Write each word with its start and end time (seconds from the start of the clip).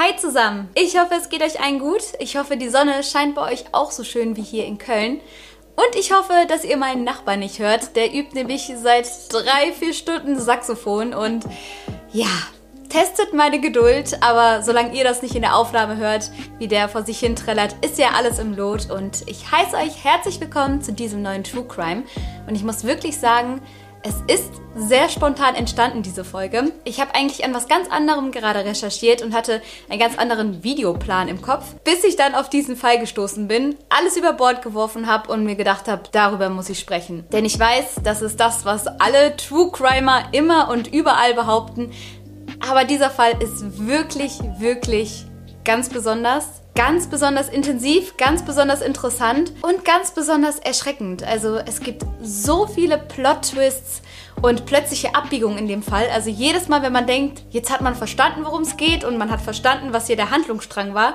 Hi 0.00 0.14
zusammen! 0.14 0.68
Ich 0.76 0.96
hoffe, 0.96 1.14
es 1.16 1.28
geht 1.28 1.42
euch 1.42 1.60
allen 1.60 1.80
gut. 1.80 2.02
Ich 2.20 2.36
hoffe, 2.36 2.56
die 2.56 2.68
Sonne 2.68 3.02
scheint 3.02 3.34
bei 3.34 3.50
euch 3.50 3.64
auch 3.72 3.90
so 3.90 4.04
schön 4.04 4.36
wie 4.36 4.42
hier 4.42 4.64
in 4.64 4.78
Köln. 4.78 5.20
Und 5.74 5.96
ich 5.98 6.12
hoffe, 6.12 6.46
dass 6.46 6.64
ihr 6.64 6.76
meinen 6.76 7.02
Nachbarn 7.02 7.40
nicht 7.40 7.58
hört. 7.58 7.96
Der 7.96 8.14
übt 8.14 8.32
nämlich 8.32 8.72
seit 8.80 9.08
drei, 9.32 9.72
vier 9.76 9.92
Stunden 9.92 10.38
Saxophon 10.38 11.14
und 11.14 11.46
ja, 12.12 12.28
testet 12.88 13.34
meine 13.34 13.60
Geduld. 13.60 14.22
Aber 14.22 14.62
solange 14.62 14.96
ihr 14.96 15.02
das 15.02 15.20
nicht 15.20 15.34
in 15.34 15.42
der 15.42 15.56
Aufnahme 15.56 15.96
hört, 15.96 16.30
wie 16.60 16.68
der 16.68 16.88
vor 16.88 17.02
sich 17.02 17.18
hin 17.18 17.34
trällert, 17.34 17.74
ist 17.84 17.98
ja 17.98 18.10
alles 18.16 18.38
im 18.38 18.54
Lot. 18.54 18.92
Und 18.92 19.28
ich 19.28 19.50
heiße 19.50 19.74
euch 19.74 20.04
herzlich 20.04 20.40
willkommen 20.40 20.80
zu 20.80 20.92
diesem 20.92 21.22
neuen 21.22 21.42
True 21.42 21.64
Crime. 21.64 22.04
Und 22.46 22.54
ich 22.54 22.62
muss 22.62 22.84
wirklich 22.84 23.18
sagen, 23.18 23.60
es 24.02 24.14
ist 24.32 24.52
sehr 24.76 25.08
spontan 25.08 25.54
entstanden, 25.54 26.02
diese 26.02 26.24
Folge. 26.24 26.72
Ich 26.84 27.00
habe 27.00 27.14
eigentlich 27.14 27.44
an 27.44 27.54
was 27.54 27.68
ganz 27.68 27.90
anderem 27.90 28.30
gerade 28.30 28.64
recherchiert 28.64 29.22
und 29.22 29.34
hatte 29.34 29.60
einen 29.88 29.98
ganz 29.98 30.16
anderen 30.16 30.62
Videoplan 30.62 31.28
im 31.28 31.42
Kopf, 31.42 31.74
bis 31.84 32.04
ich 32.04 32.16
dann 32.16 32.34
auf 32.34 32.48
diesen 32.48 32.76
Fall 32.76 32.98
gestoßen 32.98 33.48
bin, 33.48 33.76
alles 33.88 34.16
über 34.16 34.32
Bord 34.32 34.62
geworfen 34.62 35.06
habe 35.06 35.32
und 35.32 35.44
mir 35.44 35.56
gedacht 35.56 35.88
habe, 35.88 36.02
darüber 36.12 36.48
muss 36.48 36.68
ich 36.68 36.78
sprechen. 36.78 37.24
Denn 37.32 37.44
ich 37.44 37.58
weiß, 37.58 37.96
das 38.04 38.22
ist 38.22 38.38
das, 38.38 38.64
was 38.64 38.86
alle 38.86 39.36
True 39.36 39.70
Crimer 39.72 40.28
immer 40.32 40.70
und 40.70 40.92
überall 40.92 41.34
behaupten. 41.34 41.90
Aber 42.68 42.84
dieser 42.84 43.10
Fall 43.10 43.32
ist 43.42 43.86
wirklich, 43.86 44.38
wirklich 44.58 45.26
ganz 45.64 45.88
besonders 45.88 46.62
ganz 46.78 47.08
besonders 47.08 47.48
intensiv, 47.48 48.16
ganz 48.16 48.44
besonders 48.44 48.82
interessant 48.82 49.52
und 49.62 49.84
ganz 49.84 50.12
besonders 50.12 50.60
erschreckend. 50.60 51.24
Also 51.24 51.56
es 51.56 51.80
gibt 51.80 52.04
so 52.22 52.68
viele 52.68 52.98
Plot-Twists 52.98 54.00
und 54.42 54.64
plötzliche 54.64 55.16
Abbiegungen 55.16 55.58
in 55.58 55.66
dem 55.66 55.82
Fall. 55.82 56.06
Also 56.14 56.30
jedes 56.30 56.68
Mal, 56.68 56.82
wenn 56.82 56.92
man 56.92 57.08
denkt, 57.08 57.42
jetzt 57.50 57.72
hat 57.72 57.80
man 57.80 57.96
verstanden, 57.96 58.44
worum 58.44 58.62
es 58.62 58.76
geht 58.76 59.02
und 59.02 59.18
man 59.18 59.32
hat 59.32 59.40
verstanden, 59.40 59.92
was 59.92 60.06
hier 60.06 60.14
der 60.14 60.30
Handlungsstrang 60.30 60.94
war, 60.94 61.14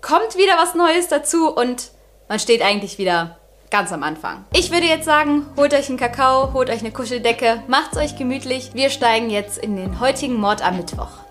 kommt 0.00 0.38
wieder 0.38 0.54
was 0.56 0.74
Neues 0.74 1.08
dazu 1.08 1.54
und 1.54 1.90
man 2.30 2.38
steht 2.38 2.62
eigentlich 2.62 2.96
wieder 2.96 3.36
ganz 3.70 3.92
am 3.92 4.04
Anfang. 4.04 4.46
Ich 4.54 4.72
würde 4.72 4.86
jetzt 4.86 5.04
sagen, 5.04 5.44
holt 5.58 5.74
euch 5.74 5.90
einen 5.90 5.98
Kakao, 5.98 6.54
holt 6.54 6.70
euch 6.70 6.80
eine 6.80 6.90
Kuscheldecke, 6.90 7.62
macht's 7.66 7.98
euch 7.98 8.16
gemütlich. 8.16 8.70
Wir 8.72 8.88
steigen 8.88 9.28
jetzt 9.28 9.58
in 9.58 9.76
den 9.76 10.00
heutigen 10.00 10.40
Mord 10.40 10.62
am 10.62 10.78
Mittwoch. 10.78 11.21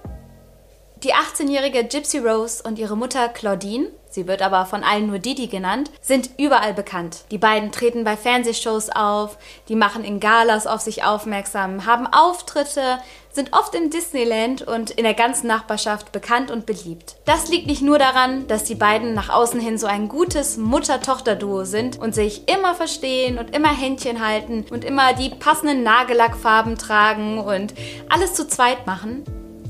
Die 1.04 1.16
18-jährige 1.16 1.84
Gypsy 1.86 2.20
Rose 2.20 2.62
und 2.62 2.78
ihre 2.78 2.96
Mutter 2.96 3.28
Claudine, 3.28 3.88
sie 4.08 4.28
wird 4.28 4.44
aber 4.44 4.68
von 4.68 4.84
allen 4.84 5.08
nur 5.08 5.18
Didi 5.18 5.48
genannt, 5.48 5.90
sind 6.00 6.30
überall 6.38 6.76
bekannt. 6.76 7.24
Die 7.32 7.40
beiden 7.40 7.72
treten 7.72 8.04
bei 8.04 8.16
Fernsehshows 8.16 8.92
auf, 8.92 9.40
die 9.68 9.76
machen 9.76 10.04
in 10.04 10.20
Galas 10.20 10.68
auf 10.68 10.80
sich 10.82 11.04
aufmerksam, 11.04 11.88
haben 11.88 12.06
Auftritte, 12.06 13.00
sind 13.32 13.52
oft 13.54 13.74
im 13.74 13.90
Disneyland 13.90 14.62
und 14.62 14.92
in 14.92 15.04
der 15.04 15.16
ganzen 15.16 15.48
Nachbarschaft 15.48 16.12
bekannt 16.12 16.52
und 16.52 16.68
beliebt. 16.68 17.16
Das 17.26 17.48
liegt 17.50 17.66
nicht 17.66 17.82
nur 17.82 17.98
daran, 17.98 18.46
dass 18.46 18.66
die 18.66 18.76
beiden 18.76 19.16
nach 19.16 19.30
außen 19.30 19.60
hin 19.60 19.80
so 19.80 19.88
ein 19.88 20.08
gutes 20.08 20.58
Mutter-Tochter-Duo 20.58 21.64
sind 21.64 21.98
und 21.98 22.14
sich 22.14 22.48
immer 22.48 22.76
verstehen 22.76 23.40
und 23.40 23.56
immer 23.56 23.76
Händchen 23.76 24.24
halten 24.24 24.68
und 24.70 24.86
immer 24.86 25.14
die 25.14 25.30
passenden 25.30 25.82
Nagellackfarben 25.82 26.78
tragen 26.78 27.40
und 27.40 27.74
alles 28.08 28.36
zu 28.36 28.48
zweit 28.48 28.86
machen 28.86 29.24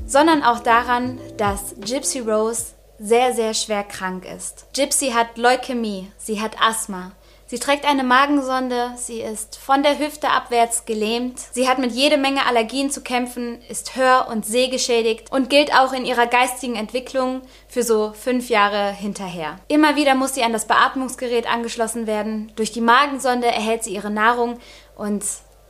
sondern 0.06 0.42
auch 0.42 0.60
daran, 0.60 1.18
dass 1.36 1.74
Gypsy 1.80 2.20
Rose 2.20 2.72
sehr, 2.98 3.34
sehr 3.34 3.54
schwer 3.54 3.82
krank 3.82 4.24
ist. 4.24 4.66
Gypsy 4.74 5.10
hat 5.10 5.36
Leukämie, 5.36 6.10
sie 6.18 6.40
hat 6.40 6.56
Asthma. 6.60 7.12
Sie 7.52 7.58
trägt 7.58 7.84
eine 7.84 8.02
Magensonde, 8.02 8.92
sie 8.96 9.20
ist 9.20 9.58
von 9.58 9.82
der 9.82 9.98
Hüfte 9.98 10.30
abwärts 10.30 10.86
gelähmt, 10.86 11.38
sie 11.38 11.68
hat 11.68 11.78
mit 11.78 11.92
jede 11.92 12.16
Menge 12.16 12.46
Allergien 12.46 12.90
zu 12.90 13.02
kämpfen, 13.02 13.60
ist 13.68 13.94
hör- 13.94 14.28
und 14.28 14.46
sehgeschädigt 14.46 15.30
und 15.30 15.50
gilt 15.50 15.74
auch 15.74 15.92
in 15.92 16.06
ihrer 16.06 16.26
geistigen 16.26 16.76
Entwicklung 16.76 17.42
für 17.68 17.82
so 17.82 18.14
fünf 18.14 18.48
Jahre 18.48 18.92
hinterher. 18.92 19.58
Immer 19.68 19.96
wieder 19.96 20.14
muss 20.14 20.32
sie 20.34 20.44
an 20.44 20.54
das 20.54 20.64
Beatmungsgerät 20.64 21.46
angeschlossen 21.46 22.06
werden. 22.06 22.50
Durch 22.56 22.72
die 22.72 22.80
Magensonde 22.80 23.48
erhält 23.48 23.84
sie 23.84 23.94
ihre 23.94 24.10
Nahrung 24.10 24.58
und 24.96 25.22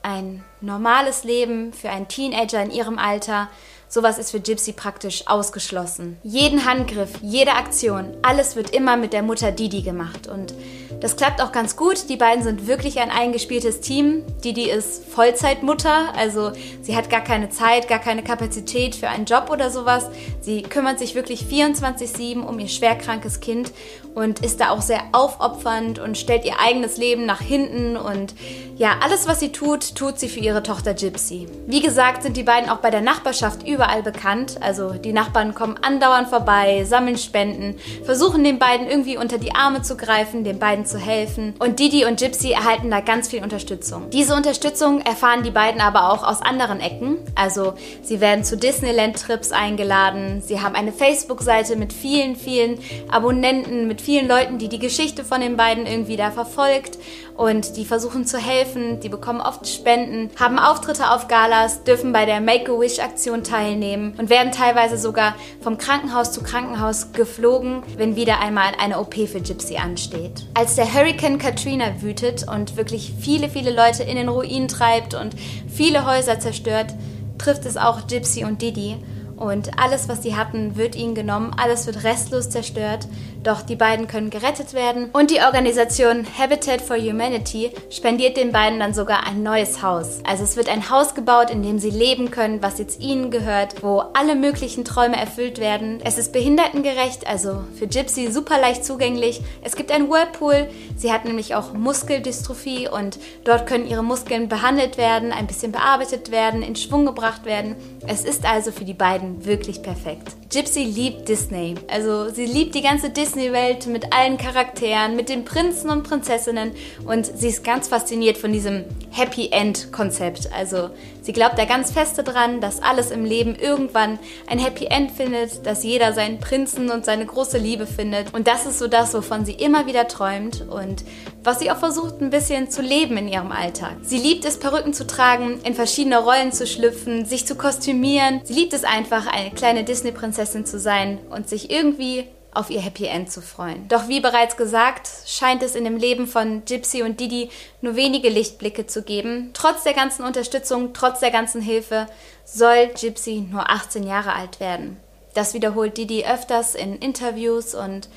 ein 0.02 0.44
normales 0.60 1.24
Leben 1.24 1.72
für 1.72 1.90
einen 1.90 2.06
Teenager 2.06 2.62
in 2.62 2.70
ihrem 2.70 2.98
Alter 2.98 3.48
Sowas 3.94 4.16
ist 4.16 4.30
für 4.30 4.40
Gypsy 4.40 4.72
praktisch 4.72 5.24
ausgeschlossen. 5.26 6.16
Jeden 6.22 6.64
Handgriff, 6.64 7.10
jede 7.20 7.52
Aktion, 7.52 8.06
alles 8.22 8.56
wird 8.56 8.70
immer 8.70 8.96
mit 8.96 9.12
der 9.12 9.22
Mutter 9.22 9.52
Didi 9.52 9.82
gemacht. 9.82 10.28
Und 10.28 10.54
das 11.02 11.14
klappt 11.16 11.42
auch 11.42 11.52
ganz 11.52 11.76
gut. 11.76 12.08
Die 12.08 12.16
beiden 12.16 12.42
sind 12.42 12.66
wirklich 12.66 13.00
ein 13.00 13.10
eingespieltes 13.10 13.82
Team. 13.82 14.22
Didi 14.42 14.70
ist 14.70 15.04
Vollzeitmutter, 15.08 16.14
also 16.16 16.52
sie 16.80 16.96
hat 16.96 17.10
gar 17.10 17.20
keine 17.20 17.50
Zeit, 17.50 17.86
gar 17.86 17.98
keine 17.98 18.24
Kapazität 18.24 18.94
für 18.94 19.10
einen 19.10 19.26
Job 19.26 19.50
oder 19.50 19.68
sowas. 19.68 20.06
Sie 20.40 20.62
kümmert 20.62 20.98
sich 20.98 21.14
wirklich 21.14 21.42
24-7 21.42 22.40
um 22.40 22.58
ihr 22.60 22.68
schwerkrankes 22.68 23.40
Kind 23.40 23.72
und 24.14 24.40
ist 24.40 24.60
da 24.60 24.70
auch 24.70 24.82
sehr 24.82 25.02
aufopfernd 25.12 25.98
und 25.98 26.16
stellt 26.16 26.44
ihr 26.46 26.60
eigenes 26.60 26.96
Leben 26.96 27.26
nach 27.26 27.40
hinten. 27.40 27.96
Und 27.96 28.34
ja, 28.76 28.96
alles, 29.02 29.28
was 29.28 29.40
sie 29.40 29.52
tut, 29.52 29.94
tut 29.94 30.18
sie 30.18 30.28
für 30.28 30.40
ihre 30.40 30.62
Tochter 30.62 30.94
Gypsy. 30.94 31.46
Wie 31.66 31.82
gesagt, 31.82 32.22
sind 32.22 32.36
die 32.36 32.42
beiden 32.42 32.70
auch 32.70 32.78
bei 32.78 32.90
der 32.90 33.02
Nachbarschaft 33.02 33.68
über 33.68 33.82
überall 33.82 34.02
bekannt. 34.02 34.58
Also 34.60 34.92
die 34.92 35.12
Nachbarn 35.12 35.54
kommen 35.54 35.76
andauernd 35.82 36.28
vorbei, 36.28 36.84
sammeln 36.84 37.18
Spenden, 37.18 37.76
versuchen 38.04 38.44
den 38.44 38.58
beiden 38.58 38.86
irgendwie 38.86 39.16
unter 39.16 39.38
die 39.38 39.54
Arme 39.54 39.82
zu 39.82 39.96
greifen, 39.96 40.44
den 40.44 40.58
beiden 40.58 40.86
zu 40.86 40.98
helfen. 40.98 41.54
Und 41.58 41.80
Didi 41.80 42.04
und 42.04 42.20
Gypsy 42.20 42.52
erhalten 42.52 42.90
da 42.90 43.00
ganz 43.00 43.28
viel 43.28 43.42
Unterstützung. 43.42 44.10
Diese 44.10 44.34
Unterstützung 44.34 45.00
erfahren 45.00 45.42
die 45.42 45.50
beiden 45.50 45.80
aber 45.80 46.12
auch 46.12 46.22
aus 46.22 46.42
anderen 46.42 46.80
Ecken. 46.80 47.18
Also 47.34 47.74
sie 48.02 48.20
werden 48.20 48.44
zu 48.44 48.56
Disneyland-Trips 48.56 49.52
eingeladen. 49.52 50.42
Sie 50.42 50.60
haben 50.60 50.76
eine 50.76 50.92
Facebook-Seite 50.92 51.76
mit 51.76 51.92
vielen, 51.92 52.36
vielen 52.36 52.78
Abonnenten, 53.10 53.88
mit 53.88 54.00
vielen 54.02 54.28
Leuten, 54.28 54.58
die 54.58 54.68
die 54.68 54.78
Geschichte 54.78 55.24
von 55.24 55.40
den 55.40 55.56
beiden 55.56 55.86
irgendwie 55.86 56.16
da 56.16 56.30
verfolgt 56.30 56.98
und 57.36 57.76
die 57.76 57.84
versuchen 57.84 58.26
zu 58.26 58.38
helfen. 58.38 59.00
Die 59.00 59.08
bekommen 59.08 59.40
oft 59.40 59.66
Spenden, 59.66 60.30
haben 60.38 60.58
Auftritte 60.58 61.10
auf 61.10 61.28
Galas, 61.28 61.84
dürfen 61.84 62.12
bei 62.12 62.26
der 62.26 62.40
Make-A-Wish-Aktion 62.40 63.44
teilnehmen 63.44 64.14
und 64.18 64.28
werden 64.28 64.52
teilweise 64.52 64.98
sogar 64.98 65.36
vom 65.60 65.78
Krankenhaus 65.78 66.32
zu 66.32 66.42
Krankenhaus 66.42 67.12
geflogen, 67.12 67.82
wenn 67.96 68.16
wieder 68.16 68.40
einmal 68.40 68.72
eine 68.78 68.98
OP 68.98 69.14
für 69.14 69.40
Gypsy 69.40 69.76
ansteht. 69.76 70.46
Als 70.54 70.74
der 70.74 70.92
Hurricane 70.92 71.38
Katrina 71.38 72.02
wütet 72.02 72.46
und 72.48 72.76
wirklich 72.76 73.14
viele, 73.20 73.48
viele 73.48 73.70
Leute 73.70 74.02
in 74.02 74.16
den 74.16 74.28
Ruin 74.28 74.68
treibt 74.68 75.14
und 75.14 75.34
viele 75.68 76.06
Häuser 76.06 76.40
zerstört, 76.40 76.94
trifft 77.38 77.64
es 77.66 77.76
auch 77.76 78.06
Gypsy 78.06 78.44
und 78.44 78.62
Didi 78.62 78.96
und 79.42 79.76
alles, 79.76 80.08
was 80.08 80.22
sie 80.22 80.36
hatten, 80.36 80.76
wird 80.76 80.94
ihnen 80.94 81.16
genommen, 81.16 81.52
alles 81.56 81.86
wird 81.86 82.04
restlos 82.04 82.48
zerstört, 82.48 83.08
doch 83.42 83.62
die 83.62 83.76
beiden 83.76 84.06
können 84.06 84.30
gerettet 84.30 84.74
werden 84.74 85.10
und 85.12 85.30
die 85.30 85.40
Organisation 85.40 86.26
Habitat 86.38 86.80
for 86.80 86.96
Humanity 86.96 87.72
spendiert 87.90 88.36
den 88.36 88.52
beiden 88.52 88.78
dann 88.78 88.94
sogar 88.94 89.26
ein 89.26 89.42
neues 89.42 89.82
Haus. 89.82 90.20
Also 90.24 90.44
es 90.44 90.56
wird 90.56 90.68
ein 90.68 90.90
Haus 90.90 91.14
gebaut, 91.14 91.50
in 91.50 91.62
dem 91.62 91.78
sie 91.78 91.90
leben 91.90 92.30
können, 92.30 92.62
was 92.62 92.78
jetzt 92.78 93.00
ihnen 93.00 93.30
gehört, 93.30 93.82
wo 93.82 94.02
alle 94.14 94.34
möglichen 94.34 94.84
Träume 94.84 95.16
erfüllt 95.16 95.58
werden. 95.58 96.00
Es 96.04 96.18
ist 96.18 96.32
behindertengerecht, 96.32 97.26
also 97.26 97.64
für 97.78 97.86
Gypsy 97.86 98.30
super 98.30 98.60
leicht 98.60 98.84
zugänglich. 98.84 99.42
Es 99.62 99.76
gibt 99.76 99.90
ein 99.90 100.08
Whirlpool, 100.10 100.68
sie 100.96 101.12
hat 101.12 101.24
nämlich 101.24 101.54
auch 101.54 101.72
Muskeldystrophie 101.72 102.88
und 102.88 103.18
dort 103.44 103.66
können 103.66 103.86
ihre 103.86 104.04
Muskeln 104.04 104.48
behandelt 104.48 104.98
werden, 104.98 105.32
ein 105.32 105.46
bisschen 105.46 105.72
bearbeitet 105.72 106.30
werden, 106.30 106.62
in 106.62 106.76
Schwung 106.76 107.06
gebracht 107.06 107.44
werden. 107.44 107.76
Es 108.06 108.24
ist 108.24 108.44
also 108.44 108.72
für 108.72 108.84
die 108.84 108.94
beiden 108.94 109.44
wirklich 109.44 109.82
perfekt. 109.82 110.32
Gypsy 110.52 110.84
liebt 110.84 111.30
Disney. 111.30 111.76
Also 111.90 112.28
sie 112.28 112.44
liebt 112.44 112.74
die 112.74 112.82
ganze 112.82 113.08
Disney-Welt 113.08 113.86
mit 113.86 114.12
allen 114.12 114.36
Charakteren, 114.36 115.16
mit 115.16 115.30
den 115.30 115.46
Prinzen 115.46 115.88
und 115.88 116.02
Prinzessinnen 116.02 116.72
und 117.06 117.24
sie 117.24 117.48
ist 117.48 117.64
ganz 117.64 117.88
fasziniert 117.88 118.36
von 118.36 118.52
diesem 118.52 118.84
Happy 119.12 119.48
End-Konzept. 119.50 120.50
Also 120.52 120.90
sie 121.22 121.32
glaubt 121.32 121.58
da 121.58 121.64
ganz 121.64 121.90
feste 121.90 122.22
dran, 122.22 122.60
dass 122.60 122.82
alles 122.82 123.10
im 123.10 123.24
Leben 123.24 123.54
irgendwann 123.54 124.18
ein 124.46 124.58
Happy 124.58 124.84
End 124.84 125.12
findet, 125.12 125.64
dass 125.64 125.84
jeder 125.84 126.12
seinen 126.12 126.38
Prinzen 126.38 126.90
und 126.90 127.06
seine 127.06 127.24
große 127.24 127.56
Liebe 127.56 127.86
findet. 127.86 128.34
Und 128.34 128.46
das 128.46 128.66
ist 128.66 128.78
so 128.78 128.88
das, 128.88 129.14
wovon 129.14 129.46
sie 129.46 129.54
immer 129.54 129.86
wieder 129.86 130.06
träumt 130.06 130.66
und 130.68 131.02
was 131.44 131.60
sie 131.60 131.70
auch 131.70 131.78
versucht 131.78 132.20
ein 132.20 132.30
bisschen 132.30 132.70
zu 132.70 132.82
leben 132.82 133.16
in 133.16 133.26
ihrem 133.26 133.52
Alltag. 133.52 133.96
Sie 134.02 134.18
liebt 134.18 134.44
es, 134.44 134.58
Perücken 134.58 134.92
zu 134.92 135.06
tragen, 135.06 135.60
in 135.64 135.74
verschiedene 135.74 136.18
Rollen 136.18 136.52
zu 136.52 136.66
schlüpfen, 136.66 137.24
sich 137.24 137.46
zu 137.46 137.54
kostümieren. 137.54 138.42
Sie 138.44 138.52
liebt 138.52 138.74
es 138.74 138.84
einfach, 138.84 139.26
eine 139.26 139.50
kleine 139.50 139.82
Disney-Prinzessin 139.82 140.41
zu 140.66 140.78
sein 140.78 141.18
und 141.30 141.48
sich 141.48 141.70
irgendwie 141.70 142.26
auf 142.54 142.70
ihr 142.70 142.80
Happy 142.80 143.06
End 143.06 143.30
zu 143.32 143.40
freuen. 143.40 143.88
Doch 143.88 144.08
wie 144.08 144.20
bereits 144.20 144.56
gesagt, 144.56 145.08
scheint 145.26 145.62
es 145.62 145.74
in 145.74 145.84
dem 145.84 145.96
Leben 145.96 146.26
von 146.26 146.64
Gypsy 146.66 147.02
und 147.02 147.18
Didi 147.18 147.48
nur 147.80 147.96
wenige 147.96 148.28
Lichtblicke 148.28 148.86
zu 148.86 149.02
geben. 149.02 149.50
Trotz 149.54 149.84
der 149.84 149.94
ganzen 149.94 150.24
Unterstützung, 150.24 150.92
trotz 150.92 151.20
der 151.20 151.30
ganzen 151.30 151.62
Hilfe 151.62 152.06
soll 152.44 152.88
Gypsy 152.88 153.46
nur 153.50 153.70
18 153.70 154.06
Jahre 154.06 154.34
alt 154.34 154.60
werden. 154.60 154.98
Das 155.34 155.54
wiederholt 155.54 155.96
Didi 155.96 156.26
öfters 156.26 156.74
in 156.74 156.96
Interviews 156.98 157.74
und 157.74 158.10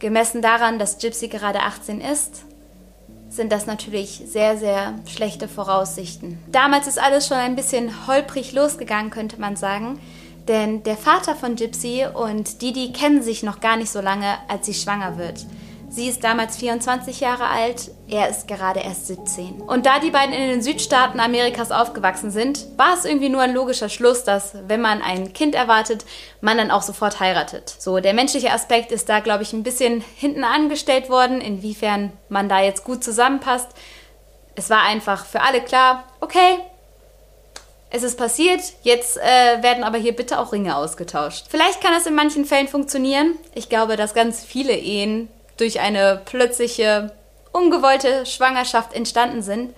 gemessen 0.00 0.42
daran, 0.42 0.80
dass 0.80 0.98
Gypsy 0.98 1.28
gerade 1.28 1.60
18 1.60 2.00
ist, 2.00 2.42
sind 3.28 3.52
das 3.52 3.66
natürlich 3.66 4.22
sehr, 4.26 4.56
sehr 4.56 4.94
schlechte 5.06 5.48
Voraussichten. 5.48 6.42
Damals 6.50 6.86
ist 6.86 6.98
alles 6.98 7.28
schon 7.28 7.36
ein 7.36 7.56
bisschen 7.56 8.06
holprig 8.06 8.52
losgegangen, 8.52 9.10
könnte 9.10 9.40
man 9.40 9.54
sagen. 9.54 10.00
Denn 10.48 10.82
der 10.82 10.96
Vater 10.96 11.36
von 11.36 11.56
Gypsy 11.56 12.06
und 12.12 12.62
Didi 12.62 12.92
kennen 12.92 13.22
sich 13.22 13.42
noch 13.42 13.60
gar 13.60 13.76
nicht 13.76 13.90
so 13.90 14.00
lange, 14.00 14.38
als 14.48 14.66
sie 14.66 14.74
schwanger 14.74 15.18
wird. 15.18 15.44
Sie 15.90 16.06
ist 16.06 16.22
damals 16.22 16.58
24 16.58 17.20
Jahre 17.20 17.46
alt, 17.46 17.90
er 18.08 18.28
ist 18.28 18.46
gerade 18.46 18.80
erst 18.80 19.06
17. 19.06 19.62
Und 19.62 19.86
da 19.86 19.98
die 19.98 20.10
beiden 20.10 20.34
in 20.34 20.48
den 20.48 20.62
Südstaaten 20.62 21.18
Amerikas 21.18 21.70
aufgewachsen 21.70 22.30
sind, 22.30 22.66
war 22.76 22.92
es 22.94 23.06
irgendwie 23.06 23.30
nur 23.30 23.40
ein 23.40 23.54
logischer 23.54 23.88
Schluss, 23.88 24.22
dass 24.22 24.54
wenn 24.66 24.82
man 24.82 25.00
ein 25.00 25.32
Kind 25.32 25.54
erwartet, 25.54 26.04
man 26.42 26.58
dann 26.58 26.70
auch 26.70 26.82
sofort 26.82 27.20
heiratet. 27.20 27.74
So, 27.78 28.00
der 28.00 28.12
menschliche 28.12 28.52
Aspekt 28.52 28.92
ist 28.92 29.08
da, 29.08 29.20
glaube 29.20 29.44
ich, 29.44 29.54
ein 29.54 29.62
bisschen 29.62 30.04
hinten 30.16 30.44
angestellt 30.44 31.08
worden, 31.08 31.40
inwiefern 31.40 32.12
man 32.28 32.50
da 32.50 32.60
jetzt 32.60 32.84
gut 32.84 33.02
zusammenpasst. 33.02 33.68
Es 34.56 34.68
war 34.68 34.82
einfach 34.82 35.24
für 35.24 35.40
alle 35.40 35.62
klar, 35.62 36.04
okay, 36.20 36.58
es 37.90 38.02
ist 38.02 38.18
passiert, 38.18 38.60
jetzt 38.82 39.16
äh, 39.16 39.62
werden 39.62 39.82
aber 39.82 39.98
hier 39.98 40.14
bitte 40.14 40.38
auch 40.38 40.52
Ringe 40.52 40.76
ausgetauscht. 40.76 41.46
Vielleicht 41.48 41.80
kann 41.80 41.92
das 41.92 42.06
in 42.06 42.14
manchen 42.14 42.44
Fällen 42.44 42.68
funktionieren. 42.68 43.36
Ich 43.54 43.68
glaube, 43.68 43.96
dass 43.96 44.14
ganz 44.14 44.44
viele 44.44 44.76
Ehen 44.76 45.28
durch 45.56 45.80
eine 45.80 46.20
plötzliche, 46.24 47.12
ungewollte 47.52 48.26
Schwangerschaft 48.26 48.94
entstanden 48.94 49.42
sind. 49.42 49.74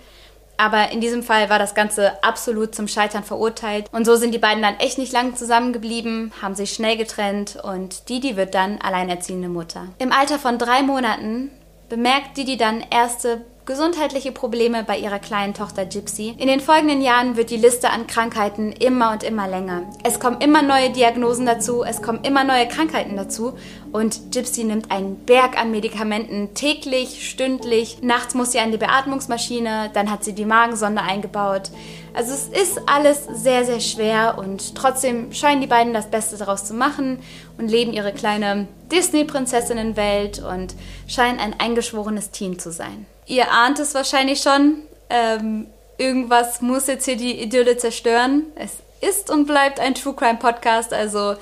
Aber 0.57 0.91
in 0.91 1.01
diesem 1.01 1.23
Fall 1.23 1.49
war 1.49 1.57
das 1.57 1.73
Ganze 1.73 2.23
absolut 2.23 2.75
zum 2.75 2.87
Scheitern 2.87 3.23
verurteilt. 3.23 3.87
Und 3.91 4.05
so 4.05 4.15
sind 4.15 4.31
die 4.31 4.39
beiden 4.39 4.61
dann 4.61 4.77
echt 4.79 4.99
nicht 4.99 5.11
lang 5.11 5.35
zusammengeblieben, 5.35 6.31
haben 6.39 6.53
sich 6.53 6.73
schnell 6.73 6.97
getrennt 6.97 7.55
und 7.55 8.09
Didi 8.09 8.37
wird 8.37 8.53
dann 8.53 8.79
alleinerziehende 8.79 9.49
Mutter. 9.49 9.87
Im 9.97 10.11
Alter 10.11 10.37
von 10.37 10.59
drei 10.59 10.83
Monaten 10.83 11.49
bemerkt 11.89 12.37
Didi 12.37 12.57
dann 12.57 12.85
erste 12.91 13.41
gesundheitliche 13.65 14.31
Probleme 14.31 14.83
bei 14.83 14.97
ihrer 14.97 15.19
kleinen 15.19 15.53
Tochter 15.53 15.85
Gypsy. 15.85 16.35
In 16.37 16.47
den 16.47 16.59
folgenden 16.59 17.01
Jahren 17.01 17.37
wird 17.37 17.49
die 17.49 17.57
Liste 17.57 17.89
an 17.89 18.07
Krankheiten 18.07 18.71
immer 18.71 19.11
und 19.11 19.23
immer 19.23 19.47
länger. 19.47 19.83
Es 20.03 20.19
kommen 20.19 20.41
immer 20.41 20.61
neue 20.61 20.89
Diagnosen 20.89 21.45
dazu, 21.45 21.83
es 21.83 22.01
kommen 22.01 22.23
immer 22.23 22.43
neue 22.43 22.67
Krankheiten 22.67 23.15
dazu 23.15 23.53
und 23.91 24.31
Gypsy 24.31 24.63
nimmt 24.63 24.89
einen 24.91 25.17
Berg 25.25 25.59
an 25.59 25.71
Medikamenten 25.71 26.53
täglich, 26.53 27.29
stündlich. 27.29 27.99
Nachts 28.01 28.33
muss 28.33 28.51
sie 28.51 28.59
an 28.59 28.71
die 28.71 28.77
Beatmungsmaschine, 28.77 29.91
dann 29.93 30.09
hat 30.09 30.23
sie 30.23 30.33
die 30.33 30.45
Magensonde 30.45 31.01
eingebaut. 31.01 31.69
Also 32.13 32.33
es 32.33 32.47
ist 32.47 32.81
alles 32.87 33.25
sehr, 33.31 33.65
sehr 33.65 33.79
schwer 33.79 34.37
und 34.37 34.75
trotzdem 34.75 35.31
scheinen 35.33 35.61
die 35.61 35.67
beiden 35.67 35.93
das 35.93 36.09
Beste 36.09 36.37
daraus 36.37 36.65
zu 36.65 36.73
machen 36.73 37.19
und 37.57 37.69
leben 37.69 37.93
ihre 37.93 38.13
kleine 38.13 38.67
Disney-Prinzessinnenwelt 38.91 40.39
und 40.39 40.75
scheinen 41.07 41.39
ein 41.39 41.59
eingeschworenes 41.59 42.31
Team 42.31 42.59
zu 42.59 42.71
sein. 42.71 43.05
Ihr 43.27 43.51
ahnt 43.51 43.79
es 43.79 43.93
wahrscheinlich 43.93 44.41
schon. 44.41 44.79
Ähm, 45.09 45.67
irgendwas 45.97 46.61
muss 46.61 46.87
jetzt 46.87 47.05
hier 47.05 47.17
die 47.17 47.41
Idylle 47.41 47.77
zerstören. 47.77 48.43
Es 48.55 48.71
ist 49.01 49.29
und 49.29 49.45
bleibt 49.45 49.79
ein 49.79 49.95
True 49.95 50.13
Crime 50.13 50.37
Podcast, 50.37 50.93
also 50.93 51.35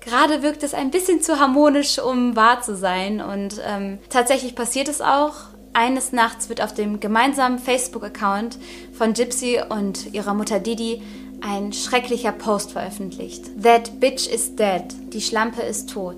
gerade 0.00 0.42
wirkt 0.42 0.62
es 0.62 0.74
ein 0.74 0.90
bisschen 0.90 1.22
zu 1.22 1.40
harmonisch, 1.40 1.98
um 1.98 2.36
wahr 2.36 2.62
zu 2.62 2.76
sein. 2.76 3.20
Und 3.20 3.60
ähm, 3.66 3.98
tatsächlich 4.10 4.54
passiert 4.54 4.88
es 4.88 5.00
auch. 5.00 5.34
Eines 5.72 6.12
Nachts 6.12 6.48
wird 6.48 6.60
auf 6.62 6.72
dem 6.72 7.00
gemeinsamen 7.00 7.58
Facebook-Account 7.58 8.58
von 8.96 9.12
Gypsy 9.12 9.60
und 9.68 10.14
ihrer 10.14 10.34
Mutter 10.34 10.60
Didi 10.60 11.02
ein 11.40 11.72
schrecklicher 11.72 12.32
Post 12.32 12.72
veröffentlicht. 12.72 13.62
That 13.62 14.00
bitch 14.00 14.26
is 14.26 14.56
dead. 14.56 14.84
Die 15.12 15.20
Schlampe 15.20 15.62
ist 15.62 15.90
tot. 15.90 16.16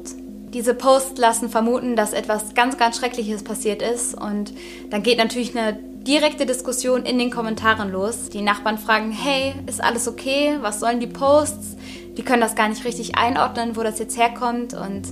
Diese 0.53 0.75
Posts 0.75 1.19
lassen 1.19 1.51
vermuten, 1.51 1.97
dass 1.97 2.13
etwas 2.13 2.55
ganz, 2.55 2.79
ganz 2.79 2.99
Schreckliches 2.99 3.43
passiert 3.43 3.83
ist. 3.83 4.15
Und 4.15 4.53
dann 4.91 5.03
geht 5.03 5.19
natürlich 5.19 5.57
eine 5.57 5.75
direkte 6.07 6.47
Diskussion 6.47 7.05
in 7.05 7.19
den 7.19 7.31
Kommentaren 7.31 7.91
los. 7.91 8.29
Die 8.29 8.41
Nachbarn 8.41 8.79
fragen, 8.79 9.11
hey, 9.11 9.55
ist 9.67 9.83
alles 9.83 10.07
okay? 10.07 10.59
Was 10.61 10.79
sollen 10.79 11.01
die 11.01 11.09
Posts? 11.09 11.77
Die 12.17 12.23
können 12.23 12.41
das 12.41 12.55
gar 12.55 12.69
nicht 12.69 12.85
richtig 12.85 13.17
einordnen, 13.17 13.77
wo 13.77 13.83
das 13.83 13.99
jetzt 13.99 14.17
herkommt. 14.17 14.73
Und 14.73 15.03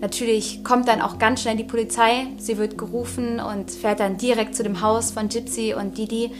natürlich 0.00 0.64
kommt 0.64 0.88
dann 0.88 1.02
auch 1.02 1.18
ganz 1.18 1.42
schnell 1.42 1.56
die 1.56 1.64
Polizei. 1.64 2.28
Sie 2.38 2.56
wird 2.56 2.78
gerufen 2.78 3.38
und 3.38 3.70
fährt 3.70 4.00
dann 4.00 4.16
direkt 4.16 4.56
zu 4.56 4.62
dem 4.62 4.80
Haus 4.80 5.10
von 5.10 5.28
Gypsy 5.28 5.74
und 5.74 5.98
Didi. 5.98 6.30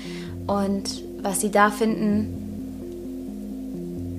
Und 0.51 1.03
was 1.23 1.41
sie 1.41 1.51
da 1.51 1.71
finden, 1.71 2.27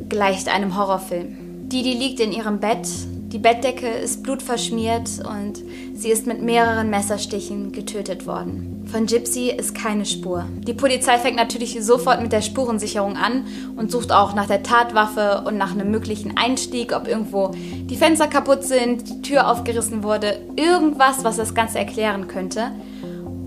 gleicht 0.10 0.48
einem 0.48 0.78
Horrorfilm. 0.78 1.70
Didi 1.70 1.94
liegt 1.94 2.20
in 2.20 2.32
ihrem 2.32 2.60
Bett 2.60 2.88
die 3.32 3.40
Bettdecke 3.40 3.88
ist 3.88 4.24
blutverschmiert 4.24 5.10
und 5.26 5.64
sie 5.94 6.10
ist 6.10 6.28
mit 6.28 6.42
mehreren 6.42 6.90
Messerstichen 6.90 7.72
getötet 7.72 8.28
worden. 8.28 8.86
Von 8.92 9.06
Gypsy 9.06 9.52
ist 9.52 9.74
keine 9.74 10.06
Spur. 10.06 10.44
Die 10.68 10.74
Polizei 10.74 11.18
fängt 11.18 11.38
natürlich 11.38 11.82
sofort 11.82 12.22
mit 12.22 12.34
der 12.34 12.42
Spurensicherung 12.42 13.16
an 13.16 13.46
und 13.78 13.90
sucht 13.90 14.12
auch 14.12 14.36
nach 14.36 14.48
der 14.48 14.64
Tatwaffe 14.64 15.46
und 15.48 15.56
nach 15.56 15.72
einem 15.72 15.92
möglichen 15.92 16.36
Einstieg, 16.36 16.94
ob 16.94 17.08
irgendwo 17.08 17.52
die 17.56 17.96
Fenster 17.96 18.28
kaputt 18.28 18.66
sind, 18.66 19.08
die 19.08 19.22
Tür 19.22 19.50
aufgerissen 19.50 20.04
wurde, 20.04 20.38
irgendwas, 20.58 21.24
was 21.24 21.38
das 21.38 21.56
Ganze 21.56 21.80
erklären 21.80 22.28
könnte. 22.28 22.72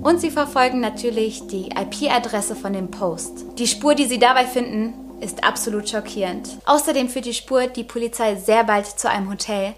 Und 0.05 0.21
sie 0.21 0.31
verfolgen 0.31 0.81
natürlich 0.81 1.47
die 1.47 1.71
IP-Adresse 1.71 2.55
von 2.55 2.75
dem 2.75 2.91
Post. 2.91 3.47
Die 3.59 3.67
Spur, 3.67 3.95
die 3.95 4.05
sie 4.05 4.19
dabei 4.19 4.45
finden, 4.45 4.93
ist 5.23 5.43
absolut 5.43 5.89
schockierend. 5.89 6.47
Außerdem 6.67 7.09
führt 7.09 7.25
die 7.25 7.33
Spur 7.33 7.69
die 7.69 7.85
Polizei 7.85 8.35
sehr 8.35 8.65
bald 8.65 8.87
zu 8.87 9.09
einem 9.09 9.31
Hotel. 9.31 9.73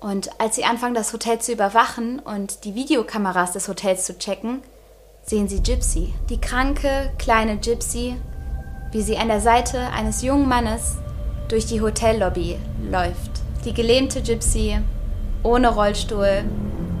Und 0.00 0.30
als 0.40 0.56
sie 0.56 0.64
anfangen, 0.64 0.94
das 0.94 1.12
Hotel 1.12 1.40
zu 1.40 1.52
überwachen 1.52 2.20
und 2.20 2.64
die 2.64 2.74
Videokameras 2.74 3.52
des 3.52 3.68
Hotels 3.68 4.06
zu 4.06 4.16
checken, 4.18 4.62
sehen 5.24 5.46
sie 5.46 5.62
Gypsy. 5.62 6.14
Die 6.30 6.40
kranke, 6.40 7.12
kleine 7.18 7.58
Gypsy, 7.58 8.16
wie 8.92 9.02
sie 9.02 9.18
an 9.18 9.28
der 9.28 9.42
Seite 9.42 9.90
eines 9.94 10.22
jungen 10.22 10.48
Mannes 10.48 10.96
durch 11.48 11.66
die 11.66 11.82
Hotellobby 11.82 12.56
läuft. 12.90 13.42
Die 13.66 13.74
gelähmte 13.74 14.22
Gypsy, 14.22 14.78
ohne 15.42 15.68
Rollstuhl, 15.68 16.44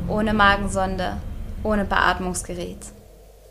ohne 0.08 0.34
Magensonde, 0.34 1.16
ohne 1.66 1.84
Beatmungsgerät. 1.84 2.78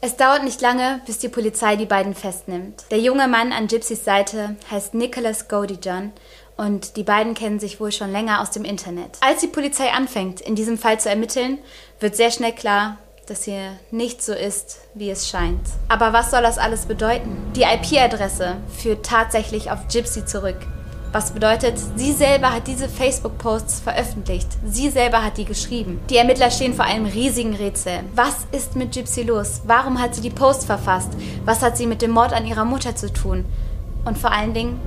Es 0.02 0.18
dauert 0.18 0.44
nicht 0.44 0.62
lange, 0.62 1.02
bis 1.06 1.20
die 1.20 1.30
Polizei 1.30 1.76
die 1.76 1.86
beiden 1.86 2.16
festnimmt. 2.16 2.84
Der 2.92 3.00
junge 3.00 3.28
Mann 3.28 3.52
an 3.52 3.68
Gypsys 3.68 4.06
Seite 4.06 4.56
heißt 4.70 4.94
Nicholas 4.94 5.48
Godijon 5.48 6.12
und 6.58 6.96
die 6.96 7.04
beiden 7.04 7.34
kennen 7.34 7.60
sich 7.60 7.80
wohl 7.80 7.92
schon 7.92 8.12
länger 8.12 8.42
aus 8.42 8.52
dem 8.52 8.66
Internet. 8.66 9.18
Als 9.22 9.42
die 9.42 9.48
Polizei 9.48 9.92
anfängt, 9.92 10.42
in 10.42 10.56
diesem 10.56 10.78
Fall 10.78 11.00
zu 11.00 11.10
ermitteln, 11.10 11.58
wird 12.00 12.16
sehr 12.16 12.32
schnell 12.32 12.54
klar, 12.54 12.98
dass 13.28 13.44
hier 13.44 13.72
nicht 13.92 14.24
so 14.24 14.34
ist, 14.34 14.80
wie 14.94 15.10
es 15.10 15.28
scheint. 15.28 15.68
Aber 15.90 16.14
was 16.14 16.32
soll 16.32 16.44
das 16.44 16.60
alles 16.60 16.86
bedeuten? 16.86 17.52
Die 17.56 17.64
IP-Adresse 17.64 18.58
führt 18.78 19.06
tatsächlich 19.06 19.72
auf 19.72 19.88
Gypsy 19.88 20.26
zurück. 20.26 20.58
Was 21.16 21.32
bedeutet, 21.32 21.80
sie 21.96 22.12
selber 22.12 22.52
hat 22.52 22.68
diese 22.68 22.90
Facebook-Posts 22.90 23.80
veröffentlicht. 23.80 24.50
Sie 24.66 24.90
selber 24.90 25.24
hat 25.24 25.38
die 25.38 25.46
geschrieben. 25.46 26.02
Die 26.10 26.18
Ermittler 26.18 26.52
stehen 26.52 26.74
vor 26.74 26.84
einem 26.84 27.06
riesigen 27.06 27.56
Rätsel. 27.56 28.02
Was 28.14 28.40
ist 28.52 28.76
mit 28.76 28.92
Gypsy 28.92 29.24
los? 29.24 29.62
Warum 29.64 30.02
hat 30.02 30.14
sie 30.14 30.20
die 30.20 30.30
Posts 30.30 30.66
verfasst? 30.66 31.08
Was 31.46 31.62
hat 31.62 31.78
sie 31.78 31.88
mit 31.88 32.02
dem 32.02 32.12
Mord 32.12 32.34
an 32.34 32.46
ihrer 32.46 32.66
Mutter 32.66 32.98
zu 32.98 33.14
tun? 33.14 33.46
Und 34.04 34.18
vor 34.18 34.34
allen 34.34 34.54
Dingen, 34.54 34.78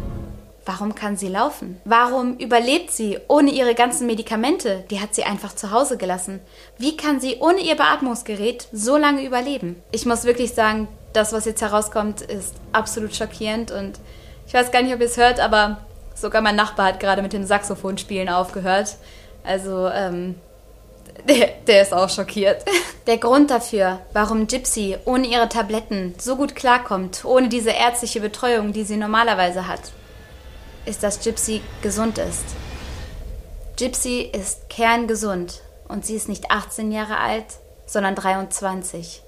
Warum 0.67 0.95
kann 0.95 1.17
sie 1.17 1.29
laufen? 1.29 1.81
Warum 1.87 2.37
überlebt 2.37 2.91
sie 2.91 3.17
ohne 3.26 3.50
ihre 3.50 3.75
ganzen 3.75 4.07
Medikamente? 4.07 4.85
Die 4.91 5.00
hat 5.00 5.14
sie 5.14 5.25
einfach 5.25 5.55
zu 5.55 5.71
Hause 5.71 5.97
gelassen. 5.97 6.41
Wie 6.76 6.95
kann 6.95 7.21
sie 7.21 7.38
ohne 7.41 7.61
ihr 7.61 7.75
Beatmungsgerät 7.75 8.69
so 8.71 8.99
lange 8.99 9.25
überleben? 9.25 9.83
Ich 9.93 10.05
muss 10.05 10.25
wirklich 10.25 10.53
sagen, 10.53 10.88
das, 11.14 11.33
was 11.33 11.47
jetzt 11.47 11.62
herauskommt, 11.62 12.21
ist 12.21 12.55
absolut 12.73 13.17
schockierend 13.17 13.71
und 13.71 13.99
ich 14.47 14.53
weiß 14.53 14.71
gar 14.71 14.83
nicht, 14.83 14.93
ob 14.95 15.00
ihr 15.00 15.07
es 15.07 15.17
hört, 15.17 15.41
aber 15.41 15.79
Sogar 16.21 16.43
mein 16.43 16.57
Nachbar 16.57 16.87
hat 16.87 17.01
gerade 17.01 17.23
mit 17.23 17.33
dem 17.33 17.45
Saxophonspielen 17.45 18.29
aufgehört. 18.29 18.97
Also, 19.45 19.89
ähm, 19.89 20.35
der, 21.29 21.49
der 21.67 21.83
ist 21.83 21.95
auch 21.95 22.09
schockiert. 22.09 22.65
Der 23.07 23.17
Grund 23.17 23.51
dafür, 23.51 24.01
warum 24.13 24.49
Gypsy 24.49 24.99
ohne 25.07 25.27
ihre 25.27 25.49
Tabletten 25.49 26.15
so 26.19 26.37
gut 26.37 26.55
klarkommt, 26.55 27.25
ohne 27.25 27.49
diese 27.49 27.71
ärztliche 27.71 28.21
Betreuung, 28.21 28.75
die 28.75 28.85
sie 28.85 28.99
normalerweise 28.99 29.67
hat, 29.67 29.81
ist, 30.85 31.03
dass 31.03 31.21
Gypsy 31.21 31.63
gesund 31.81 32.19
ist. 32.19 32.45
Gypsy 33.79 34.21
ist 34.31 34.69
kerngesund 34.69 35.63
und 35.89 36.05
sie 36.05 36.17
ist 36.17 36.29
nicht 36.29 36.51
18 36.51 36.93
Jahre 36.93 37.17
alt, 37.17 37.47
sondern 37.87 38.15
23. 38.15 39.23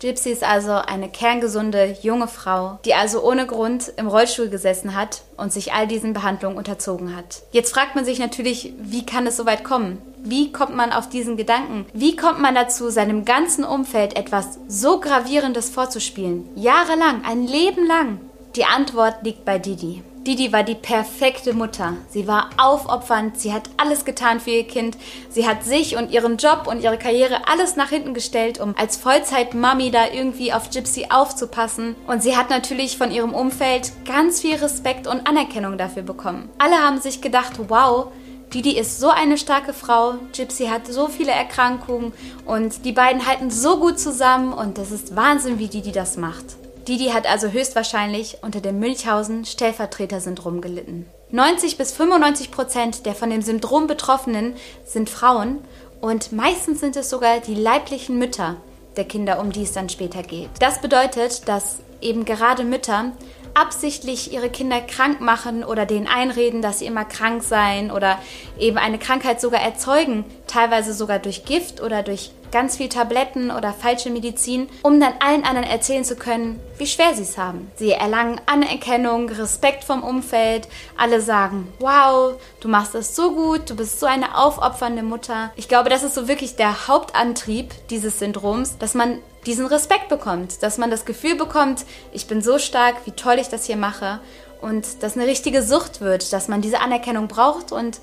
Gypsy 0.00 0.30
ist 0.30 0.44
also 0.44 0.72
eine 0.72 1.08
kerngesunde 1.08 1.96
junge 2.02 2.28
Frau, 2.28 2.78
die 2.84 2.94
also 2.94 3.22
ohne 3.22 3.46
Grund 3.46 3.92
im 3.96 4.06
Rollstuhl 4.06 4.48
gesessen 4.48 4.94
hat 4.94 5.22
und 5.36 5.52
sich 5.52 5.72
all 5.72 5.88
diesen 5.88 6.12
Behandlungen 6.12 6.56
unterzogen 6.56 7.16
hat. 7.16 7.42
Jetzt 7.50 7.74
fragt 7.74 7.96
man 7.96 8.04
sich 8.04 8.20
natürlich, 8.20 8.72
wie 8.78 9.04
kann 9.04 9.26
es 9.26 9.36
so 9.36 9.44
weit 9.44 9.64
kommen? 9.64 9.98
Wie 10.22 10.52
kommt 10.52 10.76
man 10.76 10.92
auf 10.92 11.08
diesen 11.08 11.36
Gedanken? 11.36 11.86
Wie 11.92 12.14
kommt 12.14 12.40
man 12.40 12.54
dazu, 12.54 12.90
seinem 12.90 13.24
ganzen 13.24 13.64
Umfeld 13.64 14.16
etwas 14.16 14.58
so 14.68 15.00
Gravierendes 15.00 15.70
vorzuspielen? 15.70 16.48
Jahrelang, 16.54 17.24
ein 17.24 17.46
Leben 17.46 17.86
lang. 17.86 18.20
Die 18.54 18.64
Antwort 18.64 19.24
liegt 19.24 19.44
bei 19.44 19.58
Didi. 19.58 20.02
Didi 20.28 20.52
war 20.52 20.62
die 20.62 20.74
perfekte 20.74 21.54
Mutter. 21.54 21.96
Sie 22.10 22.28
war 22.28 22.50
aufopfernd, 22.58 23.40
sie 23.40 23.54
hat 23.54 23.70
alles 23.78 24.04
getan 24.04 24.40
für 24.40 24.50
ihr 24.50 24.66
Kind. 24.66 24.98
Sie 25.30 25.48
hat 25.48 25.64
sich 25.64 25.96
und 25.96 26.10
ihren 26.10 26.36
Job 26.36 26.66
und 26.66 26.82
ihre 26.82 26.98
Karriere 26.98 27.48
alles 27.48 27.76
nach 27.76 27.88
hinten 27.88 28.12
gestellt, 28.12 28.60
um 28.60 28.74
als 28.76 28.98
Vollzeit-Mami 28.98 29.90
da 29.90 30.10
irgendwie 30.12 30.52
auf 30.52 30.68
Gypsy 30.68 31.06
aufzupassen. 31.08 31.96
Und 32.06 32.22
sie 32.22 32.36
hat 32.36 32.50
natürlich 32.50 32.98
von 32.98 33.10
ihrem 33.10 33.32
Umfeld 33.32 33.90
ganz 34.04 34.42
viel 34.42 34.56
Respekt 34.56 35.06
und 35.06 35.26
Anerkennung 35.26 35.78
dafür 35.78 36.02
bekommen. 36.02 36.50
Alle 36.58 36.76
haben 36.76 37.00
sich 37.00 37.22
gedacht, 37.22 37.54
wow, 37.68 38.08
Didi 38.52 38.76
ist 38.76 39.00
so 39.00 39.08
eine 39.08 39.38
starke 39.38 39.72
Frau, 39.72 40.16
Gypsy 40.36 40.66
hat 40.66 40.86
so 40.88 41.08
viele 41.08 41.32
Erkrankungen 41.32 42.12
und 42.44 42.84
die 42.84 42.92
beiden 42.92 43.26
halten 43.26 43.50
so 43.50 43.78
gut 43.78 43.98
zusammen 43.98 44.52
und 44.52 44.76
das 44.76 44.90
ist 44.90 45.16
Wahnsinn, 45.16 45.58
wie 45.58 45.68
Didi 45.68 45.92
das 45.92 46.18
macht. 46.18 46.58
Didi 46.88 47.10
hat 47.10 47.26
also 47.26 47.48
höchstwahrscheinlich 47.48 48.38
unter 48.40 48.62
dem 48.62 48.80
Münchhausen-Stellvertreter-Syndrom 48.80 50.62
gelitten. 50.62 51.06
90 51.30 51.76
bis 51.76 51.92
95 51.92 52.50
Prozent 52.50 53.04
der 53.04 53.14
von 53.14 53.28
dem 53.28 53.42
Syndrom 53.42 53.86
Betroffenen 53.86 54.54
sind 54.86 55.10
Frauen 55.10 55.58
und 56.00 56.32
meistens 56.32 56.80
sind 56.80 56.96
es 56.96 57.10
sogar 57.10 57.40
die 57.40 57.54
leiblichen 57.54 58.18
Mütter 58.18 58.56
der 58.96 59.04
Kinder, 59.04 59.38
um 59.38 59.52
die 59.52 59.64
es 59.64 59.72
dann 59.72 59.90
später 59.90 60.22
geht. 60.22 60.48
Das 60.60 60.80
bedeutet, 60.80 61.46
dass 61.46 61.80
eben 62.00 62.24
gerade 62.24 62.64
Mütter 62.64 63.12
absichtlich 63.52 64.32
ihre 64.32 64.48
Kinder 64.48 64.80
krank 64.80 65.20
machen 65.20 65.64
oder 65.64 65.84
denen 65.84 66.06
einreden, 66.06 66.62
dass 66.62 66.78
sie 66.78 66.86
immer 66.86 67.04
krank 67.04 67.42
seien 67.42 67.90
oder 67.90 68.18
eben 68.58 68.78
eine 68.78 68.98
Krankheit 68.98 69.42
sogar 69.42 69.60
erzeugen, 69.60 70.24
teilweise 70.46 70.94
sogar 70.94 71.18
durch 71.18 71.44
Gift 71.44 71.82
oder 71.82 72.02
durch 72.02 72.30
ganz 72.50 72.76
viel 72.76 72.88
Tabletten 72.88 73.50
oder 73.50 73.72
falsche 73.72 74.10
Medizin, 74.10 74.68
um 74.82 75.00
dann 75.00 75.14
allen 75.20 75.44
anderen 75.44 75.68
erzählen 75.68 76.04
zu 76.04 76.16
können, 76.16 76.60
wie 76.78 76.86
schwer 76.86 77.14
sie 77.14 77.22
es 77.22 77.38
haben. 77.38 77.70
Sie 77.76 77.90
erlangen 77.90 78.40
Anerkennung, 78.46 79.28
Respekt 79.28 79.84
vom 79.84 80.02
Umfeld, 80.02 80.68
alle 80.96 81.20
sagen, 81.20 81.72
wow, 81.78 82.34
du 82.60 82.68
machst 82.68 82.94
das 82.94 83.14
so 83.16 83.32
gut, 83.32 83.70
du 83.70 83.76
bist 83.76 84.00
so 84.00 84.06
eine 84.06 84.36
aufopfernde 84.36 85.02
Mutter. 85.02 85.50
Ich 85.56 85.68
glaube, 85.68 85.90
das 85.90 86.02
ist 86.02 86.14
so 86.14 86.28
wirklich 86.28 86.56
der 86.56 86.88
Hauptantrieb 86.88 87.72
dieses 87.90 88.18
Syndroms, 88.18 88.78
dass 88.78 88.94
man 88.94 89.18
diesen 89.46 89.66
Respekt 89.66 90.08
bekommt, 90.08 90.62
dass 90.62 90.78
man 90.78 90.90
das 90.90 91.04
Gefühl 91.04 91.34
bekommt, 91.34 91.84
ich 92.12 92.26
bin 92.26 92.42
so 92.42 92.58
stark, 92.58 92.96
wie 93.06 93.12
toll 93.12 93.38
ich 93.38 93.48
das 93.48 93.64
hier 93.64 93.76
mache 93.76 94.20
und 94.60 95.02
dass 95.02 95.16
eine 95.16 95.26
richtige 95.26 95.62
Sucht 95.62 96.00
wird, 96.00 96.32
dass 96.32 96.48
man 96.48 96.60
diese 96.60 96.80
Anerkennung 96.80 97.28
braucht 97.28 97.72
und 97.72 98.00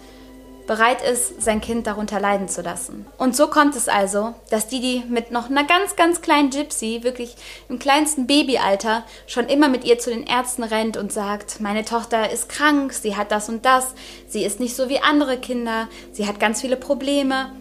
bereit 0.68 1.02
ist, 1.02 1.42
sein 1.42 1.62
Kind 1.62 1.88
darunter 1.88 2.20
leiden 2.20 2.48
zu 2.48 2.62
lassen. 2.62 3.06
Und 3.18 3.36
so 3.36 3.48
kommt 3.48 3.76
es 3.76 3.88
also, 3.88 4.34
dass 4.50 4.68
Didi 4.68 5.04
mit 5.08 5.32
noch 5.32 5.50
einer 5.50 5.64
ganz, 5.64 5.96
ganz 5.96 6.22
kleinen 6.22 6.50
Gypsy, 6.50 7.04
wirklich 7.04 7.36
im 7.70 7.80
kleinsten 7.80 8.28
Babyalter, 8.28 9.04
schon 9.28 9.48
immer 9.48 9.70
mit 9.70 9.84
ihr 9.84 10.00
zu 10.00 10.10
den 10.10 10.26
Ärzten 10.26 10.64
rennt 10.64 10.98
und 10.98 11.12
sagt, 11.12 11.62
meine 11.62 11.86
Tochter 11.86 12.32
ist 12.32 12.50
krank, 12.50 12.94
sie 12.94 13.16
hat 13.16 13.32
das 13.32 13.50
und 13.50 13.66
das, 13.66 13.94
sie 14.28 14.44
ist 14.44 14.60
nicht 14.60 14.76
so 14.76 14.90
wie 14.90 15.00
andere 15.00 15.38
Kinder, 15.38 15.88
sie 16.12 16.28
hat 16.28 16.40
ganz 16.40 16.62
viele 16.62 16.78
Probleme. 16.78 17.52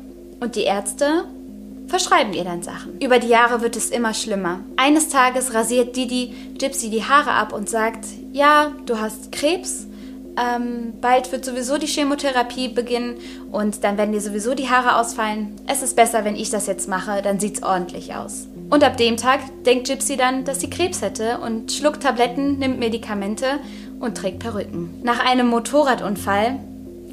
Und 0.40 0.56
die 0.56 0.64
Ärzte 0.64 1.25
verschreiben 1.87 2.32
ihr 2.32 2.44
dann 2.44 2.62
Sachen. 2.62 2.99
Über 3.00 3.18
die 3.18 3.28
Jahre 3.28 3.62
wird 3.62 3.76
es 3.76 3.90
immer 3.90 4.14
schlimmer. 4.14 4.61
Eines 4.76 5.08
Tages 5.08 5.54
rasiert 5.54 5.96
Didi 5.96 6.34
Gypsy 6.58 6.90
die 6.90 7.04
Haare 7.04 7.32
ab 7.32 7.52
und 7.52 7.68
sagt, 7.68 8.06
ja, 8.32 8.73
du 8.87 8.99
hast 8.99 9.32
Krebs. 9.32 9.87
Ähm, 10.37 10.95
bald 11.00 11.31
wird 11.33 11.45
sowieso 11.45 11.79
die 11.79 11.87
Chemotherapie 11.87 12.69
beginnen 12.69 13.17
und 13.53 13.85
dann 13.85 13.97
werden 13.97 14.12
dir 14.12 14.21
sowieso 14.21 14.55
die 14.55 14.69
Haare 14.69 14.97
ausfallen. 14.97 15.55
Es 15.67 15.83
ist 15.83 15.95
besser, 15.95 16.25
wenn 16.25 16.37
ich 16.37 16.50
das 16.50 16.67
jetzt 16.67 16.88
mache, 16.88 17.23
dann 17.23 17.38
sieht's 17.38 17.62
ordentlich 17.62 18.14
aus. 18.14 18.49
Und 18.71 18.83
ab 18.83 18.97
dem 18.97 19.17
Tag 19.17 19.41
denkt 19.64 19.87
Gypsy 19.87 20.17
dann, 20.17 20.45
dass 20.45 20.61
sie 20.61 20.71
Krebs 20.71 21.03
hätte 21.03 21.38
und 21.38 21.71
schluckt 21.71 22.03
Tabletten, 22.03 22.59
nimmt 22.59 22.79
Medikamente 22.79 23.61
und 24.00 24.17
trägt 24.17 24.41
Perücken. 24.41 25.00
Nach 25.03 25.25
einem 25.25 25.47
Motorradunfall 25.47 26.59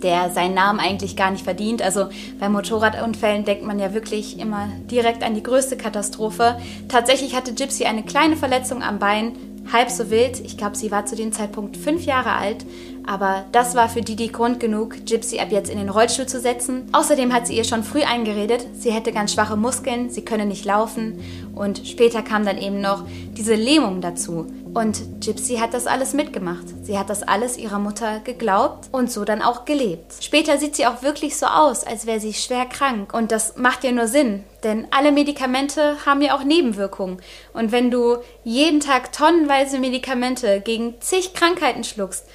der 0.02 0.30
seinen 0.32 0.54
Namen 0.54 0.80
eigentlich 0.80 1.16
gar 1.16 1.32
nicht 1.32 1.44
verdient. 1.44 1.82
Also 1.82 2.10
bei 2.40 2.50
Motorradunfällen 2.50 3.46
denkt 3.46 3.64
man 3.64 3.80
ja 3.80 3.94
wirklich 3.94 4.40
immer 4.40 4.68
direkt 4.90 5.24
an 5.24 5.36
die 5.36 5.44
größte 5.44 5.78
Katastrophe. 5.78 6.58
Tatsächlich 6.88 7.36
hatte 7.36 7.54
Gypsy 7.54 7.86
eine 7.86 8.04
kleine 8.04 8.36
Verletzung 8.36 8.84
am 8.84 9.00
Bein, 9.00 9.34
halb 9.72 9.90
so 9.90 10.10
wild. 10.10 10.40
Ich 10.40 10.58
glaube, 10.58 10.76
sie 10.76 10.92
war 10.92 11.06
zu 11.06 11.16
dem 11.16 11.32
Zeitpunkt 11.32 11.78
fünf 11.78 12.06
Jahre 12.06 12.34
alt. 12.34 12.66
Aber 13.06 13.46
das 13.52 13.76
war 13.76 13.90
für 13.90 14.02
Didi 14.02 14.28
Grund 14.28 14.60
genug, 14.60 15.06
Gypsy 15.06 15.40
ab 15.40 15.52
jetzt 15.52 15.70
in 15.70 15.78
den 15.78 15.90
Rollstuhl 15.90 16.28
zu 16.28 16.40
setzen. 16.40 16.88
Außerdem 16.92 17.34
hat 17.34 17.48
sie 17.48 17.58
ihr 17.58 17.64
schon 17.64 17.84
früh 17.84 18.04
eingeredet, 18.04 18.66
sie 18.74 18.92
hätte 18.92 19.12
ganz 19.12 19.34
schwache 19.34 19.58
Muskeln, 19.58 20.10
sie 20.10 20.24
könne 20.24 20.46
nicht 20.46 20.66
laufen. 20.66 21.20
Und 21.56 21.88
später 21.88 22.22
kam 22.22 22.46
dann 22.46 22.58
eben 22.58 22.82
noch 22.82 23.04
diese 23.38 23.56
Lähmung 23.56 24.02
dazu. 24.02 24.48
Und 24.74 25.02
Gypsy 25.20 25.58
hat 25.58 25.74
das 25.74 25.86
alles 25.86 26.14
mitgemacht. 26.14 26.64
Sie 26.84 26.98
hat 26.98 27.10
das 27.10 27.24
alles 27.24 27.58
ihrer 27.58 27.80
Mutter 27.80 28.22
geglaubt 28.24 28.88
und 28.94 29.12
so 29.12 29.26
dann 29.26 29.42
auch 29.42 29.66
gelebt. 29.66 30.14
Später 30.22 30.58
sieht 30.58 30.78
sie 30.78 30.88
auch 30.88 31.02
wirklich 31.02 31.36
so 31.36 31.46
aus, 31.46 31.84
als 31.84 32.06
wäre 32.06 32.22
sie 32.22 32.34
schwer 32.34 32.66
krank. 32.66 33.14
Und 33.14 33.34
das 33.34 33.58
macht 33.58 33.84
ja 33.84 33.92
nur 33.92 34.08
Sinn, 34.08 34.44
denn 34.64 34.88
alle 34.92 35.12
Medikamente 35.12 35.98
haben 36.06 36.22
ja 36.22 36.38
auch 36.38 36.46
Nebenwirkungen. 36.46 37.22
Und 37.54 37.74
wenn 37.74 37.92
du 37.92 38.18
jeden 38.46 38.80
Tag 38.80 39.12
tonnenweise 39.12 39.78
Medikamente 39.78 40.62
gegen 40.62 41.02
zig 41.02 41.34
Krankheiten 41.34 41.84
schluckst, 41.84 42.26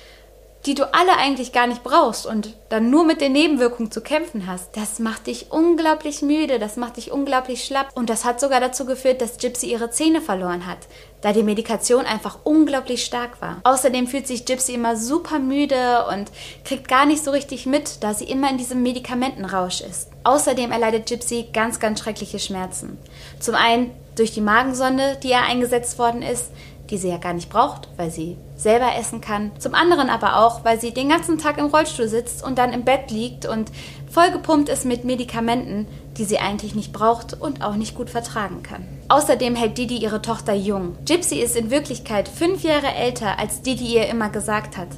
die 0.66 0.74
du 0.74 0.92
alle 0.92 1.16
eigentlich 1.16 1.52
gar 1.52 1.68
nicht 1.68 1.84
brauchst 1.84 2.26
und 2.26 2.54
dann 2.68 2.90
nur 2.90 3.04
mit 3.04 3.20
den 3.20 3.32
Nebenwirkungen 3.32 3.92
zu 3.92 4.00
kämpfen 4.00 4.48
hast, 4.48 4.76
das 4.76 4.98
macht 4.98 5.28
dich 5.28 5.52
unglaublich 5.52 6.22
müde, 6.22 6.58
das 6.58 6.76
macht 6.76 6.96
dich 6.96 7.12
unglaublich 7.12 7.64
schlapp 7.64 7.90
und 7.94 8.10
das 8.10 8.24
hat 8.24 8.40
sogar 8.40 8.60
dazu 8.60 8.84
geführt, 8.84 9.20
dass 9.20 9.38
Gypsy 9.38 9.66
ihre 9.70 9.90
Zähne 9.90 10.20
verloren 10.20 10.66
hat, 10.66 10.78
da 11.20 11.32
die 11.32 11.44
Medikation 11.44 12.04
einfach 12.04 12.40
unglaublich 12.42 13.04
stark 13.04 13.40
war. 13.40 13.60
Außerdem 13.62 14.08
fühlt 14.08 14.26
sich 14.26 14.44
Gypsy 14.44 14.74
immer 14.74 14.96
super 14.96 15.38
müde 15.38 16.04
und 16.12 16.32
kriegt 16.64 16.88
gar 16.88 17.06
nicht 17.06 17.22
so 17.22 17.30
richtig 17.30 17.66
mit, 17.66 18.02
da 18.02 18.12
sie 18.12 18.24
immer 18.24 18.50
in 18.50 18.58
diesem 18.58 18.82
Medikamentenrausch 18.82 19.82
ist. 19.82 20.08
Außerdem 20.24 20.72
erleidet 20.72 21.06
Gypsy 21.06 21.46
ganz, 21.52 21.78
ganz 21.78 22.00
schreckliche 22.00 22.40
Schmerzen. 22.40 22.98
Zum 23.38 23.54
einen 23.54 23.92
durch 24.16 24.32
die 24.32 24.40
Magensonde, 24.40 25.18
die 25.22 25.28
ihr 25.28 25.42
eingesetzt 25.42 25.98
worden 25.98 26.22
ist, 26.22 26.50
die 26.90 26.98
sie 26.98 27.08
ja 27.08 27.18
gar 27.18 27.32
nicht 27.32 27.50
braucht, 27.50 27.88
weil 27.96 28.10
sie 28.10 28.36
selber 28.56 28.96
essen 28.98 29.20
kann. 29.20 29.52
Zum 29.58 29.74
anderen 29.74 30.08
aber 30.08 30.38
auch, 30.38 30.64
weil 30.64 30.80
sie 30.80 30.92
den 30.92 31.08
ganzen 31.08 31.38
Tag 31.38 31.58
im 31.58 31.66
Rollstuhl 31.66 32.08
sitzt 32.08 32.44
und 32.44 32.58
dann 32.58 32.72
im 32.72 32.84
Bett 32.84 33.10
liegt 33.10 33.46
und 33.46 33.70
vollgepumpt 34.10 34.68
ist 34.68 34.84
mit 34.84 35.04
Medikamenten, 35.04 35.86
die 36.16 36.24
sie 36.24 36.38
eigentlich 36.38 36.74
nicht 36.74 36.92
braucht 36.92 37.38
und 37.38 37.62
auch 37.62 37.74
nicht 37.74 37.94
gut 37.94 38.10
vertragen 38.10 38.62
kann. 38.62 38.86
Außerdem 39.08 39.54
hält 39.54 39.78
Didi 39.78 39.98
ihre 39.98 40.22
Tochter 40.22 40.54
jung. 40.54 40.96
Gypsy 41.04 41.36
ist 41.36 41.56
in 41.56 41.70
Wirklichkeit 41.70 42.28
fünf 42.28 42.62
Jahre 42.62 42.94
älter, 42.94 43.38
als 43.38 43.62
Didi 43.62 43.94
ihr 43.94 44.06
immer 44.06 44.30
gesagt 44.30 44.76
hat. 44.76 44.88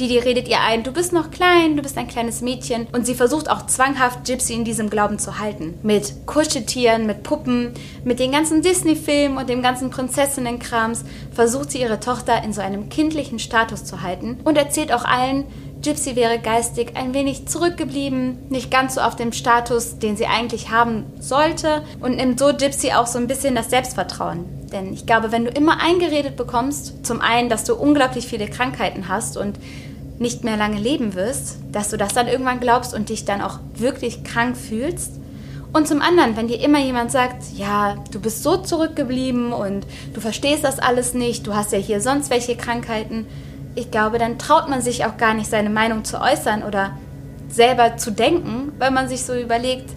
Didi 0.00 0.18
redet 0.18 0.48
ihr 0.48 0.60
ein, 0.62 0.82
du 0.82 0.92
bist 0.92 1.12
noch 1.12 1.30
klein, 1.30 1.76
du 1.76 1.82
bist 1.82 1.98
ein 1.98 2.08
kleines 2.08 2.40
Mädchen. 2.40 2.86
Und 2.92 3.04
sie 3.04 3.14
versucht 3.14 3.50
auch 3.50 3.66
zwanghaft 3.66 4.24
Gypsy 4.24 4.54
in 4.54 4.64
diesem 4.64 4.88
Glauben 4.88 5.18
zu 5.18 5.38
halten. 5.38 5.78
Mit 5.82 6.26
Kuscheltieren, 6.26 7.04
mit 7.04 7.22
Puppen, 7.22 7.74
mit 8.02 8.18
den 8.18 8.32
ganzen 8.32 8.62
Disney-Filmen 8.62 9.36
und 9.36 9.50
dem 9.50 9.62
ganzen 9.62 9.90
Prinzessinnenkrams 9.90 11.04
versucht 11.32 11.72
sie 11.72 11.82
ihre 11.82 12.00
Tochter 12.00 12.42
in 12.42 12.54
so 12.54 12.62
einem 12.62 12.88
kindlichen 12.88 13.38
Status 13.38 13.84
zu 13.84 14.00
halten 14.00 14.40
und 14.42 14.56
erzählt 14.56 14.90
auch 14.90 15.04
allen, 15.04 15.44
Gypsy 15.82 16.16
wäre 16.16 16.38
geistig 16.38 16.92
ein 16.94 17.14
wenig 17.14 17.46
zurückgeblieben, 17.48 18.38
nicht 18.50 18.70
ganz 18.70 18.96
so 18.96 19.00
auf 19.00 19.16
dem 19.16 19.32
Status, 19.32 19.98
den 19.98 20.16
sie 20.16 20.26
eigentlich 20.26 20.70
haben 20.70 21.06
sollte 21.20 21.82
und 22.00 22.16
nimmt 22.16 22.38
so 22.38 22.54
Gypsy 22.54 22.92
auch 22.92 23.06
so 23.06 23.18
ein 23.18 23.26
bisschen 23.26 23.54
das 23.54 23.70
Selbstvertrauen. 23.70 24.44
Denn 24.72 24.92
ich 24.92 25.06
glaube, 25.06 25.32
wenn 25.32 25.46
du 25.46 25.50
immer 25.50 25.82
eingeredet 25.82 26.36
bekommst, 26.36 27.04
zum 27.04 27.20
einen, 27.20 27.48
dass 27.48 27.64
du 27.64 27.74
unglaublich 27.74 28.26
viele 28.26 28.46
Krankheiten 28.46 29.08
hast 29.08 29.36
und 29.36 29.58
nicht 30.20 30.44
mehr 30.44 30.58
lange 30.58 30.78
leben 30.78 31.14
wirst, 31.14 31.56
dass 31.72 31.88
du 31.88 31.96
das 31.96 32.12
dann 32.12 32.28
irgendwann 32.28 32.60
glaubst 32.60 32.92
und 32.94 33.08
dich 33.08 33.24
dann 33.24 33.40
auch 33.40 33.58
wirklich 33.74 34.22
krank 34.22 34.56
fühlst. 34.56 35.14
Und 35.72 35.88
zum 35.88 36.02
anderen, 36.02 36.36
wenn 36.36 36.46
dir 36.46 36.60
immer 36.60 36.78
jemand 36.78 37.10
sagt, 37.10 37.42
ja, 37.56 37.96
du 38.10 38.20
bist 38.20 38.42
so 38.42 38.58
zurückgeblieben 38.58 39.52
und 39.52 39.86
du 40.12 40.20
verstehst 40.20 40.62
das 40.62 40.78
alles 40.78 41.14
nicht, 41.14 41.46
du 41.46 41.54
hast 41.54 41.72
ja 41.72 41.78
hier 41.78 42.00
sonst 42.02 42.28
welche 42.28 42.56
Krankheiten, 42.56 43.26
ich 43.74 43.90
glaube, 43.90 44.18
dann 44.18 44.38
traut 44.38 44.68
man 44.68 44.82
sich 44.82 45.06
auch 45.06 45.16
gar 45.16 45.32
nicht, 45.32 45.48
seine 45.48 45.70
Meinung 45.70 46.04
zu 46.04 46.20
äußern 46.20 46.64
oder 46.64 46.98
selber 47.48 47.96
zu 47.96 48.10
denken, 48.10 48.72
weil 48.78 48.90
man 48.90 49.08
sich 49.08 49.24
so 49.24 49.34
überlegt, 49.34 49.88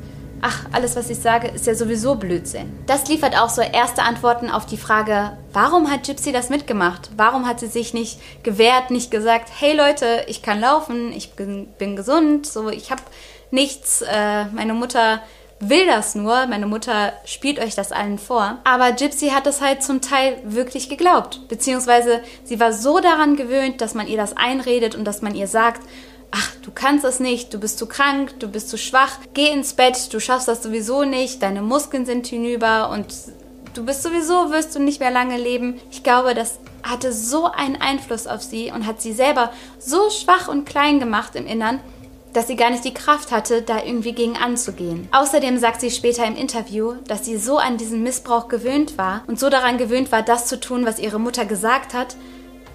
ach, 0.43 0.65
alles, 0.73 0.95
was 0.95 1.09
ich 1.09 1.19
sage, 1.19 1.47
ist 1.47 1.65
ja 1.65 1.73
sowieso 1.73 2.15
Blödsinn. 2.15 2.71
Das 2.85 3.07
liefert 3.07 3.35
auch 3.39 3.50
so 3.50 3.62
erste 3.62 4.03
Antworten 4.03 4.50
auf 4.50 4.65
die 4.65 4.77
Frage, 4.77 5.38
warum 5.53 5.89
hat 5.89 6.03
Gypsy 6.03 6.31
das 6.33 6.50
mitgemacht? 6.50 7.09
Warum 7.15 7.47
hat 7.47 7.62
sie 7.62 7.67
sich 7.67 7.93
nicht 7.93 8.19
gewehrt, 8.43 8.91
nicht 8.91 9.09
gesagt, 9.09 9.50
hey 9.57 9.75
Leute, 9.75 10.25
ich 10.27 10.41
kann 10.41 10.59
laufen, 10.59 11.13
ich 11.13 11.33
bin, 11.33 11.95
gesund, 11.95 12.45
so, 12.45 12.69
ich 12.69 12.91
habe 12.91 13.01
nichts, 13.51 14.01
äh, 14.01 14.45
meine 14.45 14.73
Mutter 14.73 15.21
will 15.59 15.85
das 15.85 16.13
nur, 16.13 16.45
meine 16.47 16.67
Mutter 16.67 17.13
spielt 17.23 17.59
euch 17.59 17.73
das 17.73 17.93
allen 17.93 18.19
vor. 18.19 18.57
Aber 18.65 18.91
Gypsy 18.91 19.29
hat 19.29 19.47
es 19.47 19.62
halt 19.62 19.81
zum 19.81 20.01
Teil 20.01 20.38
wirklich 20.43 20.89
geglaubt, 20.89 21.47
beziehungsweise 21.47 22.19
sie 22.43 22.59
war 22.59 22.73
so 22.73 23.00
daran 23.00 23.38
gewöhnt, 23.38 23.79
dass 23.79 23.93
man 23.93 24.07
ihr 24.07 24.17
das 24.17 24.35
einredet 24.35 24.93
und 24.93 25.05
dass 25.05 25.21
man 25.21 25.35
ihr 25.35 25.47
sagt, 25.47 25.81
ach, 26.34 26.52
du 26.63 26.72
kannst 26.72 27.06
es 27.06 27.20
nicht, 27.20 27.54
du 27.54 27.60
bist 27.60 27.78
zu 27.78 27.86
krank, 27.86 28.40
du 28.40 28.48
bist 28.48 28.70
zu 28.70 28.78
schwach, 28.78 29.20
geh 29.34 29.50
ins 29.50 29.74
Bett, 29.74 30.13
du 30.13 30.20
schaffst 30.20 30.48
das 30.48 30.63
sowieso 30.63 31.04
nicht, 31.04 31.42
deine 31.42 31.62
Muskeln 31.62 32.06
sind 32.06 32.28
hinüber 32.28 32.90
und 32.90 33.13
du 33.75 33.86
bist 33.86 34.04
sowieso, 34.04 34.52
wirst 34.52 34.75
du 34.75 34.80
nicht 34.80 35.00
mehr 35.00 35.12
lange 35.12 35.38
leben. 35.38 35.80
Ich 35.92 36.04
glaube, 36.04 36.34
dass 36.34 36.60
hatte 36.84 37.13
so 37.13 37.46
einen 37.46 37.78
Einfluss 37.78 38.28
auf 38.28 38.42
sie 38.42 38.72
und 38.72 38.86
hat 38.86 39.02
sie 39.02 39.13
selber 39.13 39.52
so 39.80 40.10
schwach 40.10 40.50
und 40.50 40.66
klein 40.66 41.00
gemacht 41.00 41.36
im 41.36 41.48
Innern, 41.48 41.80
dass 42.34 42.48
sie 42.48 42.56
gar 42.56 42.72
nicht 42.72 42.84
die 42.84 42.94
Kraft 42.94 43.32
hatte, 43.32 43.62
da 43.62 43.84
irgendwie 43.84 44.12
gegen 44.12 44.36
anzugehen. 44.36 45.08
Außerdem 45.12 45.58
sagt 45.60 45.82
sie 45.82 45.92
später 45.92 46.25
im 46.25 46.36
Interview, 46.36 46.96
dass 47.08 47.24
sie 47.24 47.38
so 47.38 47.58
an 47.58 47.78
diesen 47.78 48.04
Missbrauch 48.04 48.48
gewöhnt 48.50 48.98
war 48.98 49.24
und 49.28 49.40
so 49.40 49.50
daran 49.50 49.78
gewöhnt 49.78 50.12
war, 50.12 50.24
das 50.24 50.48
zu 50.48 50.60
tun, 50.60 50.86
was 50.86 51.00
ihre 51.00 51.20
Mutter 51.20 51.46
gesagt 51.46 51.94
hat, 51.94 52.18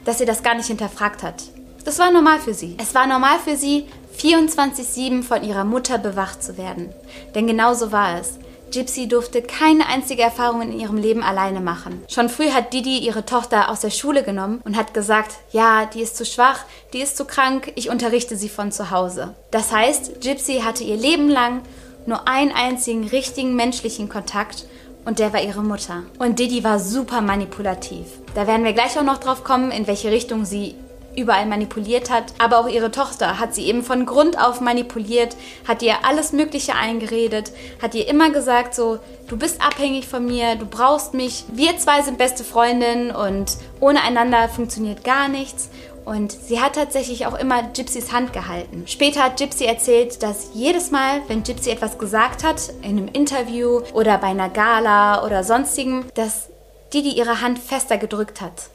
dass 0.04 0.18
sie 0.18 0.26
das 0.26 0.42
gar 0.42 0.54
nicht 0.54 0.68
hinterfragt 0.68 1.22
hat. 1.22 1.42
Das 1.88 1.98
war 1.98 2.10
normal 2.10 2.38
für 2.38 2.52
sie. 2.52 2.76
Es 2.78 2.94
war 2.94 3.06
normal 3.06 3.38
für 3.42 3.56
sie, 3.56 3.86
24-7 4.20 5.22
von 5.22 5.42
ihrer 5.42 5.64
Mutter 5.64 5.96
bewacht 5.96 6.42
zu 6.42 6.58
werden. 6.58 6.90
Denn 7.34 7.46
genau 7.46 7.72
so 7.72 7.92
war 7.92 8.20
es. 8.20 8.34
Gypsy 8.70 9.08
durfte 9.08 9.40
keine 9.40 9.86
einzige 9.86 10.20
Erfahrung 10.20 10.60
in 10.60 10.78
ihrem 10.78 10.98
Leben 10.98 11.22
alleine 11.22 11.60
machen. 11.60 12.04
Schon 12.06 12.28
früh 12.28 12.50
hat 12.50 12.74
Didi 12.74 12.98
ihre 12.98 13.24
Tochter 13.24 13.70
aus 13.70 13.80
der 13.80 13.88
Schule 13.88 14.22
genommen 14.22 14.60
und 14.66 14.76
hat 14.76 14.92
gesagt, 14.92 15.36
ja, 15.50 15.86
die 15.86 16.02
ist 16.02 16.18
zu 16.18 16.26
schwach, 16.26 16.66
die 16.92 17.00
ist 17.00 17.16
zu 17.16 17.24
krank, 17.24 17.72
ich 17.74 17.88
unterrichte 17.88 18.36
sie 18.36 18.50
von 18.50 18.70
zu 18.70 18.90
Hause. 18.90 19.34
Das 19.50 19.72
heißt, 19.72 20.20
Gypsy 20.20 20.60
hatte 20.60 20.84
ihr 20.84 20.98
Leben 20.98 21.30
lang 21.30 21.62
nur 22.04 22.28
einen 22.28 22.52
einzigen 22.52 23.08
richtigen 23.08 23.56
menschlichen 23.56 24.10
Kontakt 24.10 24.66
und 25.06 25.20
der 25.20 25.32
war 25.32 25.42
ihre 25.42 25.62
Mutter. 25.62 26.02
Und 26.18 26.38
Didi 26.38 26.62
war 26.64 26.80
super 26.80 27.22
manipulativ. 27.22 28.04
Da 28.34 28.46
werden 28.46 28.64
wir 28.64 28.74
gleich 28.74 28.98
auch 28.98 29.04
noch 29.04 29.16
drauf 29.16 29.42
kommen, 29.42 29.70
in 29.70 29.86
welche 29.86 30.10
Richtung 30.10 30.44
sie 30.44 30.74
überall 31.16 31.46
manipuliert 31.46 32.10
hat. 32.10 32.34
Aber 32.38 32.58
auch 32.58 32.68
ihre 32.68 32.90
Tochter 32.90 33.38
hat 33.38 33.54
sie 33.54 33.66
eben 33.66 33.82
von 33.82 34.06
Grund 34.06 34.38
auf 34.38 34.60
manipuliert, 34.60 35.36
hat 35.66 35.82
ihr 35.82 36.04
alles 36.04 36.32
Mögliche 36.32 36.74
eingeredet, 36.74 37.52
hat 37.82 37.94
ihr 37.94 38.08
immer 38.08 38.30
gesagt, 38.30 38.74
so, 38.74 38.98
du 39.28 39.36
bist 39.36 39.60
abhängig 39.60 40.06
von 40.06 40.24
mir, 40.24 40.56
du 40.56 40.66
brauchst 40.66 41.14
mich, 41.14 41.44
wir 41.52 41.76
zwei 41.78 42.02
sind 42.02 42.18
beste 42.18 42.44
Freundinnen 42.44 43.10
und 43.10 43.56
ohne 43.80 44.02
einander 44.02 44.48
funktioniert 44.48 45.04
gar 45.04 45.28
nichts. 45.28 45.70
Und 46.04 46.32
sie 46.32 46.58
hat 46.58 46.76
tatsächlich 46.76 47.26
auch 47.26 47.38
immer 47.38 47.62
Gypsys 47.62 48.12
Hand 48.12 48.32
gehalten. 48.32 48.84
Später 48.86 49.24
hat 49.24 49.36
Gypsy 49.36 49.66
erzählt, 49.66 50.22
dass 50.22 50.48
jedes 50.54 50.90
Mal, 50.90 51.20
wenn 51.28 51.42
Gypsy 51.42 51.68
etwas 51.68 51.98
gesagt 51.98 52.44
hat, 52.44 52.70
in 52.80 52.96
einem 52.96 53.08
Interview 53.08 53.82
oder 53.92 54.16
bei 54.16 54.28
einer 54.28 54.48
Gala 54.48 55.22
oder 55.26 55.44
sonstigem, 55.44 56.06
dass 56.14 56.48
Didi 56.94 57.10
ihre 57.10 57.42
Hand 57.42 57.58
fester 57.58 57.98
gedrückt 57.98 58.40
hat. 58.40 58.70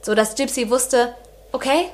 So 0.00 0.14
dass 0.14 0.34
Gypsy 0.34 0.70
wusste, 0.70 1.14
okay, 1.52 1.86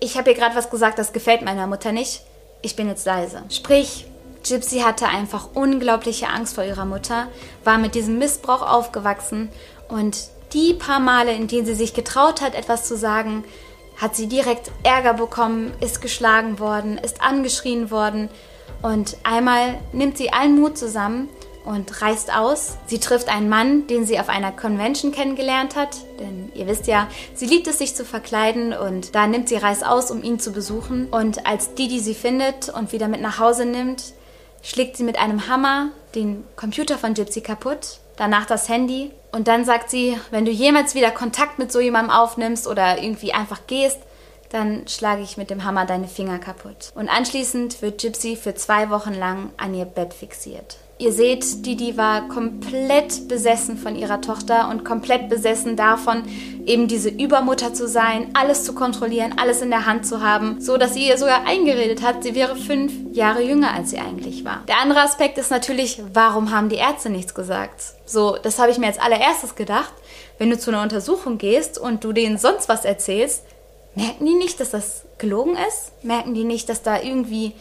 ich 0.00 0.16
habe 0.16 0.30
ihr 0.30 0.36
gerade 0.36 0.56
was 0.56 0.70
gesagt, 0.70 0.98
das 0.98 1.12
gefällt 1.12 1.42
meiner 1.42 1.66
Mutter 1.66 1.92
nicht. 1.92 2.22
Ich 2.60 2.76
bin 2.76 2.88
jetzt 2.88 3.06
leise. 3.06 3.42
Sprich, 3.50 4.06
Gypsy 4.46 4.80
hatte 4.80 5.08
einfach 5.08 5.50
unglaubliche 5.54 6.28
Angst 6.28 6.54
vor 6.54 6.64
ihrer 6.64 6.84
Mutter, 6.84 7.28
war 7.64 7.78
mit 7.78 7.94
diesem 7.94 8.18
Missbrauch 8.18 8.62
aufgewachsen 8.62 9.50
und 9.88 10.28
die 10.52 10.74
paar 10.74 11.00
Male, 11.00 11.32
in 11.32 11.48
denen 11.48 11.66
sie 11.66 11.74
sich 11.74 11.94
getraut 11.94 12.40
hat, 12.40 12.54
etwas 12.54 12.86
zu 12.86 12.96
sagen, 12.96 13.44
hat 13.96 14.16
sie 14.16 14.26
direkt 14.26 14.70
Ärger 14.82 15.14
bekommen, 15.14 15.72
ist 15.80 16.02
geschlagen 16.02 16.58
worden, 16.58 16.98
ist 16.98 17.22
angeschrien 17.22 17.90
worden 17.90 18.28
und 18.82 19.16
einmal 19.22 19.78
nimmt 19.92 20.18
sie 20.18 20.32
allen 20.32 20.60
Mut 20.60 20.76
zusammen 20.76 21.28
und 21.64 22.02
reist 22.02 22.34
aus. 22.34 22.76
Sie 22.86 22.98
trifft 22.98 23.28
einen 23.28 23.48
Mann, 23.48 23.86
den 23.86 24.06
sie 24.06 24.18
auf 24.18 24.28
einer 24.28 24.52
Convention 24.52 25.12
kennengelernt 25.12 25.76
hat, 25.76 25.96
denn 26.18 26.50
ihr 26.54 26.66
wisst 26.66 26.86
ja, 26.86 27.08
sie 27.34 27.46
liebt 27.46 27.66
es 27.66 27.78
sich 27.78 27.94
zu 27.94 28.04
verkleiden 28.04 28.72
und 28.72 29.14
da 29.14 29.26
nimmt 29.26 29.48
sie 29.48 29.56
Reis 29.56 29.82
aus, 29.82 30.10
um 30.10 30.22
ihn 30.22 30.40
zu 30.40 30.52
besuchen. 30.52 31.08
Und 31.08 31.46
als 31.46 31.74
Didi 31.74 32.00
sie 32.00 32.14
findet 32.14 32.68
und 32.68 32.92
wieder 32.92 33.08
mit 33.08 33.20
nach 33.20 33.38
Hause 33.38 33.64
nimmt, 33.64 34.02
schlägt 34.62 34.96
sie 34.96 35.04
mit 35.04 35.18
einem 35.18 35.48
Hammer 35.48 35.88
den 36.14 36.44
Computer 36.56 36.98
von 36.98 37.14
Gypsy 37.14 37.40
kaputt, 37.40 37.98
danach 38.16 38.46
das 38.46 38.68
Handy 38.68 39.10
und 39.32 39.48
dann 39.48 39.64
sagt 39.64 39.90
sie, 39.90 40.18
wenn 40.30 40.44
du 40.44 40.50
jemals 40.50 40.94
wieder 40.94 41.10
Kontakt 41.10 41.58
mit 41.58 41.72
so 41.72 41.80
jemandem 41.80 42.14
aufnimmst 42.14 42.66
oder 42.66 43.02
irgendwie 43.02 43.32
einfach 43.32 43.66
gehst, 43.66 43.98
dann 44.50 44.86
schlage 44.86 45.22
ich 45.22 45.38
mit 45.38 45.48
dem 45.48 45.64
Hammer 45.64 45.86
deine 45.86 46.06
Finger 46.08 46.38
kaputt. 46.38 46.92
Und 46.94 47.08
anschließend 47.08 47.80
wird 47.80 48.02
Gypsy 48.02 48.36
für 48.36 48.54
zwei 48.54 48.90
Wochen 48.90 49.14
lang 49.14 49.50
an 49.56 49.74
ihr 49.74 49.86
Bett 49.86 50.12
fixiert. 50.12 50.76
Ihr 51.02 51.12
seht, 51.12 51.66
Didi 51.66 51.96
war 51.96 52.28
komplett 52.28 53.26
besessen 53.26 53.76
von 53.76 53.96
ihrer 53.96 54.20
Tochter 54.20 54.68
und 54.68 54.84
komplett 54.84 55.28
besessen 55.28 55.74
davon, 55.74 56.22
eben 56.64 56.86
diese 56.86 57.08
Übermutter 57.08 57.74
zu 57.74 57.88
sein, 57.88 58.30
alles 58.34 58.62
zu 58.62 58.72
kontrollieren, 58.72 59.34
alles 59.36 59.62
in 59.62 59.70
der 59.70 59.84
Hand 59.84 60.06
zu 60.06 60.20
haben, 60.20 60.60
so 60.60 60.76
dass 60.76 60.94
sie 60.94 61.08
ihr 61.08 61.18
sogar 61.18 61.44
eingeredet 61.44 62.02
hat, 62.02 62.22
sie 62.22 62.36
wäre 62.36 62.54
fünf 62.54 62.92
Jahre 63.10 63.42
jünger, 63.42 63.74
als 63.74 63.90
sie 63.90 63.98
eigentlich 63.98 64.44
war. 64.44 64.62
Der 64.68 64.80
andere 64.80 65.00
Aspekt 65.00 65.38
ist 65.38 65.50
natürlich, 65.50 66.00
warum 66.12 66.52
haben 66.52 66.68
die 66.68 66.76
Ärzte 66.76 67.10
nichts 67.10 67.34
gesagt? 67.34 67.82
So, 68.06 68.36
das 68.40 68.60
habe 68.60 68.70
ich 68.70 68.78
mir 68.78 68.86
als 68.86 69.00
allererstes 69.00 69.56
gedacht. 69.56 69.92
Wenn 70.38 70.50
du 70.50 70.58
zu 70.58 70.70
einer 70.70 70.82
Untersuchung 70.82 71.36
gehst 71.36 71.78
und 71.78 72.04
du 72.04 72.12
denen 72.12 72.38
sonst 72.38 72.68
was 72.68 72.84
erzählst, 72.84 73.42
merken 73.96 74.24
die 74.24 74.34
nicht, 74.34 74.60
dass 74.60 74.70
das 74.70 75.02
gelogen 75.18 75.56
ist? 75.68 76.04
Merken 76.04 76.32
die 76.32 76.44
nicht, 76.44 76.68
dass 76.68 76.82
da 76.82 77.02
irgendwie 77.02 77.54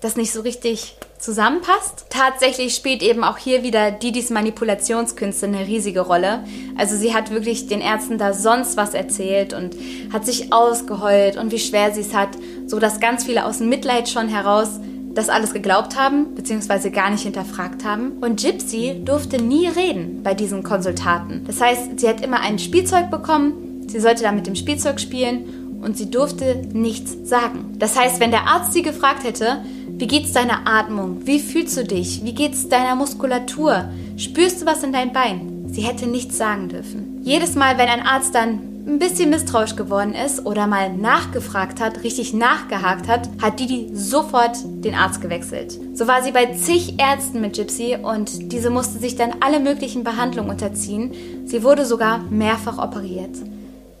das 0.00 0.16
nicht 0.16 0.32
so 0.32 0.42
richtig 0.42 0.96
zusammenpasst. 1.18 2.06
Tatsächlich 2.10 2.74
spielt 2.74 3.02
eben 3.02 3.24
auch 3.24 3.38
hier 3.38 3.62
wieder 3.62 3.90
Didis 3.90 4.30
Manipulationskünste 4.30 5.46
eine 5.46 5.66
riesige 5.66 6.00
Rolle. 6.00 6.44
Also 6.76 6.96
sie 6.96 7.14
hat 7.14 7.30
wirklich 7.30 7.66
den 7.66 7.80
Ärzten 7.80 8.18
da 8.18 8.32
sonst 8.32 8.76
was 8.76 8.94
erzählt 8.94 9.52
und 9.52 9.76
hat 10.12 10.24
sich 10.24 10.52
ausgeheult 10.52 11.36
und 11.36 11.52
wie 11.52 11.58
schwer 11.58 11.92
sie 11.92 12.02
es 12.02 12.14
hat, 12.14 12.30
so 12.66 12.78
dass 12.78 13.00
ganz 13.00 13.24
viele 13.24 13.44
aus 13.44 13.58
dem 13.58 13.68
Mitleid 13.68 14.08
schon 14.08 14.28
heraus 14.28 14.80
das 15.14 15.28
alles 15.28 15.52
geglaubt 15.52 15.96
haben, 15.96 16.36
beziehungsweise 16.36 16.92
gar 16.92 17.10
nicht 17.10 17.24
hinterfragt 17.24 17.84
haben. 17.84 18.18
Und 18.20 18.40
Gypsy 18.40 19.02
durfte 19.04 19.42
nie 19.42 19.66
reden 19.66 20.22
bei 20.22 20.34
diesen 20.34 20.62
Konsultaten. 20.62 21.44
Das 21.44 21.60
heißt, 21.60 21.98
sie 21.98 22.08
hat 22.08 22.20
immer 22.20 22.40
ein 22.40 22.60
Spielzeug 22.60 23.10
bekommen, 23.10 23.84
sie 23.88 23.98
sollte 23.98 24.22
da 24.22 24.30
mit 24.30 24.46
dem 24.46 24.54
Spielzeug 24.54 25.00
spielen 25.00 25.80
und 25.82 25.96
sie 25.96 26.10
durfte 26.10 26.62
nichts 26.72 27.28
sagen. 27.28 27.74
Das 27.78 27.98
heißt, 27.98 28.20
wenn 28.20 28.30
der 28.30 28.46
Arzt 28.46 28.72
sie 28.72 28.82
gefragt 28.82 29.24
hätte, 29.24 29.64
wie 29.98 30.06
geht's 30.06 30.32
deiner 30.32 30.60
Atmung? 30.64 31.26
Wie 31.26 31.40
fühlst 31.40 31.76
du 31.76 31.82
dich? 31.82 32.24
Wie 32.24 32.32
geht's 32.32 32.68
deiner 32.68 32.94
Muskulatur? 32.94 33.90
Spürst 34.16 34.62
du 34.62 34.66
was 34.66 34.84
in 34.84 34.92
dein 34.92 35.12
Bein? 35.12 35.64
Sie 35.66 35.82
hätte 35.82 36.06
nichts 36.06 36.38
sagen 36.38 36.68
dürfen. 36.68 37.20
Jedes 37.24 37.56
Mal, 37.56 37.78
wenn 37.78 37.88
ein 37.88 38.06
Arzt 38.06 38.32
dann 38.32 38.60
ein 38.86 39.00
bisschen 39.00 39.30
misstrauisch 39.30 39.74
geworden 39.74 40.14
ist 40.14 40.46
oder 40.46 40.68
mal 40.68 40.96
nachgefragt 40.96 41.80
hat, 41.80 42.04
richtig 42.04 42.32
nachgehakt 42.32 43.08
hat, 43.08 43.28
hat 43.42 43.58
Didi 43.58 43.90
sofort 43.92 44.56
den 44.64 44.94
Arzt 44.94 45.20
gewechselt. 45.20 45.76
So 45.94 46.06
war 46.06 46.22
sie 46.22 46.30
bei 46.30 46.46
zig 46.54 46.94
Ärzten 46.98 47.40
mit 47.40 47.56
Gypsy 47.56 47.98
und 48.00 48.52
diese 48.52 48.70
musste 48.70 49.00
sich 49.00 49.16
dann 49.16 49.34
alle 49.40 49.58
möglichen 49.58 50.04
Behandlungen 50.04 50.50
unterziehen. 50.50 51.12
Sie 51.44 51.64
wurde 51.64 51.84
sogar 51.84 52.20
mehrfach 52.30 52.78
operiert. 52.78 53.36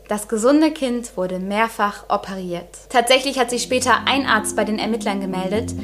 Das 0.08 0.26
gesunde 0.26 0.70
Kind 0.70 1.18
wurde 1.18 1.38
mehrfach 1.38 2.04
operiert. 2.08 2.66
Tatsächlich 2.88 3.38
hat 3.38 3.50
sich 3.50 3.62
später 3.62 4.06
ein 4.06 4.24
Arzt 4.24 4.56
bei 4.56 4.64
den 4.64 4.78
Ermittlern 4.78 5.20
gemeldet, 5.20 5.74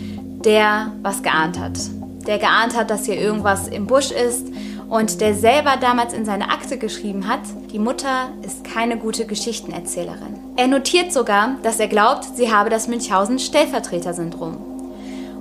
der 0.47 0.93
was 1.03 1.23
geahnt 1.23 1.59
hat. 1.59 1.79
Der 2.27 2.39
geahnt 2.39 2.75
hat, 2.75 2.89
dass 2.89 3.05
hier 3.05 3.21
irgendwas 3.21 3.69
im 3.69 3.87
Busch 3.87 4.11
ist 4.11 4.47
und 4.89 5.21
der 5.21 5.35
selber 5.35 5.77
damals 5.79 6.15
in 6.15 6.25
seine 6.25 6.49
Akte 6.49 6.79
geschrieben 6.79 7.29
hat, 7.29 7.41
die 7.71 7.79
Mutter 7.79 8.31
ist 8.43 8.65
keine 8.65 8.97
gute 8.97 9.27
Geschichtenerzählerin. 9.27 10.39
Er 10.57 10.69
notiert 10.69 11.13
sogar, 11.13 11.57
dass 11.63 11.79
er 11.79 11.89
glaubt, 11.89 12.25
sie 12.35 12.51
habe 12.51 12.71
das 12.71 12.89
Münchhausen-Stellvertreter-Syndrom. 12.89 14.57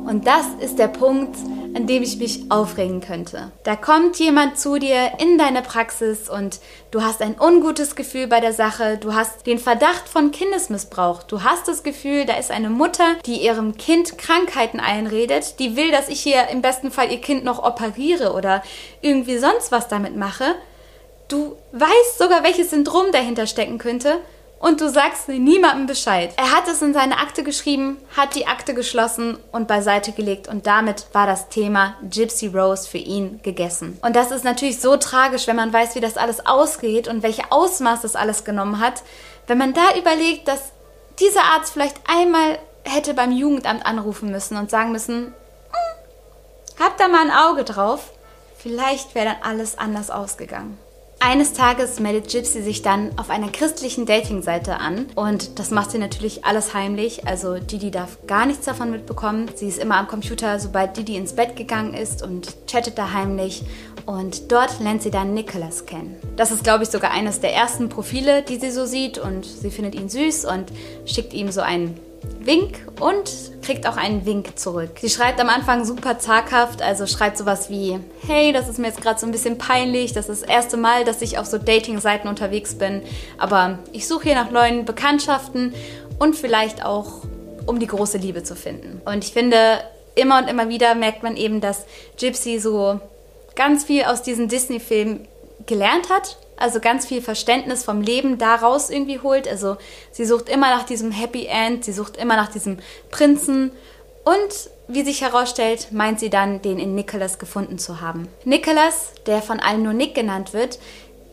Und 0.06 0.28
das 0.28 0.46
ist 0.60 0.78
der 0.78 0.90
Punkt, 0.90 1.38
an 1.76 1.88
dem 1.88 2.04
ich 2.04 2.18
mich 2.18 2.42
aufregen 2.50 3.02
könnte. 3.02 3.52
Da 3.64 3.76
kommt 3.76 4.20
jemand 4.20 4.60
zu 4.60 4.78
dir 4.78 5.14
in 5.20 5.38
deine 5.38 5.62
Praxis 5.62 6.30
und 6.30 6.60
du 6.92 7.02
hast 7.02 7.22
ein 7.22 7.36
ungutes 7.40 7.96
Gefühl 7.96 8.28
bei 8.28 8.40
der 8.40 8.54
Sache, 8.54 8.98
du 8.98 9.14
hast 9.14 9.48
den 9.48 9.60
Verdacht 9.60 10.08
von 10.08 10.32
Kindesmissbrauch, 10.32 11.24
du 11.24 11.44
hast 11.44 11.68
das 11.68 11.84
Gefühl, 11.84 12.26
da 12.26 12.36
ist 12.36 12.52
eine 12.52 12.70
Mutter, 12.70 13.16
die 13.26 13.44
ihrem 13.44 13.78
Kind 13.78 14.18
Krankheiten 14.18 14.80
einredet, 14.80 15.60
die 15.60 15.76
will, 15.76 15.92
dass 15.92 16.10
ich 16.10 16.20
hier 16.20 16.48
im 16.50 16.62
besten 16.62 16.92
Fall 16.92 17.12
ihr 17.12 17.22
Kind 17.22 17.44
noch 17.44 17.64
operiere 17.64 18.34
oder 18.34 18.64
irgendwie 19.02 19.38
sonst 19.38 19.72
was 19.72 19.88
damit 19.88 20.16
mache. 20.16 20.56
Du 21.28 21.56
weißt 21.72 22.20
sogar, 22.20 22.44
welches 22.44 22.70
Syndrom 22.70 23.12
dahinter 23.12 23.48
stecken 23.48 23.78
könnte 23.78 24.20
und 24.64 24.80
du 24.80 24.90
sagst 24.90 25.28
niemandem 25.28 25.88
Bescheid. 25.88 26.32
Er 26.38 26.52
hat 26.52 26.70
es 26.70 26.82
in 26.82 26.94
seine 26.94 27.18
Akte 27.18 27.44
geschrieben, 27.44 27.98
hat 28.16 28.34
die 28.34 28.48
Akte 28.48 28.74
geschlossen 28.74 29.38
und 29.52 29.68
beiseite 29.68 30.14
gelegt 30.14 30.48
und 30.48 30.66
damit 30.66 31.08
war 31.12 31.28
das 31.28 31.50
Thema 31.50 31.96
Gypsy 32.10 32.48
Rose 32.48 32.88
für 32.88 32.98
ihn 32.98 33.42
gegessen. 33.44 34.00
Und 34.02 34.16
das 34.16 34.32
ist 34.32 34.46
natürlich 34.46 34.80
so 34.80 34.96
tragisch, 34.96 35.48
wenn 35.48 35.58
man 35.58 35.74
weiß, 35.74 35.96
wie 35.96 36.00
das 36.00 36.16
alles 36.16 36.46
ausgeht 36.46 37.10
und 37.10 37.24
welche 37.24 37.52
Ausmaß 37.52 38.04
das 38.04 38.16
alles 38.16 38.46
genommen 38.46 38.80
hat. 38.80 39.04
Wenn 39.48 39.58
man 39.58 39.74
da 39.74 39.98
überlegt, 40.00 40.48
dass 40.48 40.72
dieser 41.20 41.44
Arzt 41.44 41.74
vielleicht 41.74 42.00
einmal 42.08 42.58
hätte 42.86 43.14
beim 43.14 43.34
Jugendamt 43.34 43.86
anrufen 43.86 44.32
müssen 44.32 44.56
und 44.56 44.70
sagen 44.70 44.94
müssen, 44.94 45.26
hm, 45.26 46.80
habt 46.80 47.02
da 47.02 47.10
mal 47.10 47.30
ein 47.30 47.32
Auge 47.32 47.66
drauf, 47.66 48.14
vielleicht 48.58 49.14
wäre 49.14 49.26
dann 49.26 49.42
alles 49.44 49.78
anders 49.78 50.10
ausgegangen. 50.10 50.78
Eines 51.26 51.54
Tages 51.54 52.02
meldet 52.02 52.30
Gypsy 52.30 52.62
sich 52.62 52.82
dann 52.82 53.18
auf 53.18 53.30
einer 53.30 53.50
christlichen 53.50 54.06
Dating-Seite 54.06 54.82
an 54.82 55.06
und 55.16 55.58
das 55.58 55.72
macht 55.72 55.92
sie 55.92 55.98
natürlich 55.98 56.44
alles 56.44 56.74
heimlich. 56.74 57.26
Also 57.26 57.60
Didi 57.60 57.92
darf 57.92 58.18
gar 58.28 58.46
nichts 58.46 58.66
davon 58.66 58.92
mitbekommen. 58.92 59.50
Sie 59.56 59.70
ist 59.70 59.80
immer 59.80 59.96
am 59.96 60.08
Computer, 60.10 60.60
sobald 60.60 60.98
Didi 60.98 61.16
ins 61.16 61.32
Bett 61.32 61.56
gegangen 61.56 61.94
ist 61.94 62.24
und 62.24 62.68
chattet 62.68 62.98
da 62.98 63.14
heimlich 63.14 63.64
Und 64.06 64.52
dort 64.52 64.82
lernt 64.82 65.02
sie 65.02 65.12
dann 65.12 65.34
Nicholas 65.34 65.86
kennen. 65.86 66.18
Das 66.36 66.52
ist, 66.52 66.66
glaube 66.66 66.84
ich, 66.84 66.90
sogar 66.90 67.12
eines 67.12 67.40
der 67.40 67.54
ersten 67.54 67.88
Profile, 67.88 68.42
die 68.42 68.58
sie 68.58 68.72
so 68.72 68.86
sieht. 68.86 69.18
Und 69.18 69.46
sie 69.46 69.72
findet 69.72 69.96
ihn 69.96 70.10
süß 70.10 70.44
und 70.44 70.74
schickt 71.06 71.34
ihm 71.34 71.54
so 71.54 71.62
einen 71.62 71.98
Wink 72.46 72.80
und 73.00 73.32
kriegt 73.62 73.88
auch 73.88 73.98
einen 73.98 74.26
Wink 74.26 74.58
zurück. 74.60 74.92
Sie 75.00 75.10
schreibt 75.10 75.40
am 75.40 75.50
Anfang 75.50 75.86
super 75.86 76.20
zaghaft, 76.20 76.82
also 76.82 77.08
schreibt 77.08 77.38
sowas 77.38 77.70
wie, 77.70 78.00
hey, 78.28 78.52
das 78.52 78.68
ist 78.68 78.80
mir 78.80 78.88
jetzt 78.88 79.02
gerade 79.02 79.20
so 79.20 79.26
ein 79.26 79.32
bisschen 79.32 79.58
peinlich, 79.58 80.14
das 80.14 80.30
ist 80.30 80.44
das 80.44 80.50
erste 80.50 80.78
Mal, 80.78 81.06
dass 81.06 81.22
ich 81.22 81.38
auf 81.38 81.46
so 81.46 81.58
Dating-Seiten 81.58 82.28
unterwegs 82.28 82.76
bin, 82.76 83.02
aber 83.38 83.80
ich 83.92 84.08
suche 84.08 84.24
hier 84.24 84.36
nach 84.36 84.52
neuen 84.52 84.86
Bekanntschaften 84.86 85.74
und 86.20 86.36
vielleicht 86.36 86.86
auch, 86.86 87.22
um 87.66 87.80
die 87.80 87.88
große 87.88 88.18
Liebe 88.18 88.44
zu 88.44 88.56
finden. 88.56 89.02
Und 89.06 89.24
ich 89.24 89.32
finde, 89.32 89.80
immer 90.16 90.40
und 90.40 90.50
immer 90.50 90.70
wieder 90.70 90.96
merkt 90.96 91.24
man 91.24 91.38
eben, 91.38 91.62
dass 91.62 91.86
Gypsy 92.20 92.60
so 92.60 93.00
ganz 93.56 93.86
viel 93.86 94.04
aus 94.04 94.22
diesen 94.22 94.48
Disney-Filmen 94.48 95.28
gelernt 95.66 96.10
hat 96.10 96.38
also 96.64 96.80
ganz 96.80 97.06
viel 97.06 97.22
Verständnis 97.22 97.84
vom 97.84 98.02
Leben 98.02 98.38
daraus 98.38 98.90
irgendwie 98.90 99.20
holt. 99.20 99.48
Also 99.48 99.78
sie 100.12 100.26
sucht 100.26 100.48
immer 100.50 100.70
nach 100.70 100.84
diesem 100.84 101.12
Happy 101.12 101.46
End, 101.46 101.84
sie 101.84 101.92
sucht 101.92 102.18
immer 102.18 102.38
nach 102.38 102.50
diesem 102.50 102.80
Prinzen 103.12 103.72
und 104.24 104.72
wie 104.88 105.04
sich 105.04 105.22
herausstellt, 105.22 105.90
meint 105.92 106.20
sie 106.20 106.30
dann, 106.30 106.62
den 106.62 106.80
in 106.80 106.96
Nicholas 106.96 107.40
gefunden 107.40 107.78
zu 107.78 108.02
haben. 108.02 108.28
Nicholas, 108.46 109.12
der 109.26 109.42
von 109.42 109.60
allen 109.60 109.84
nur 109.84 109.94
Nick 109.94 110.16
genannt 110.16 110.54
wird, 110.54 110.80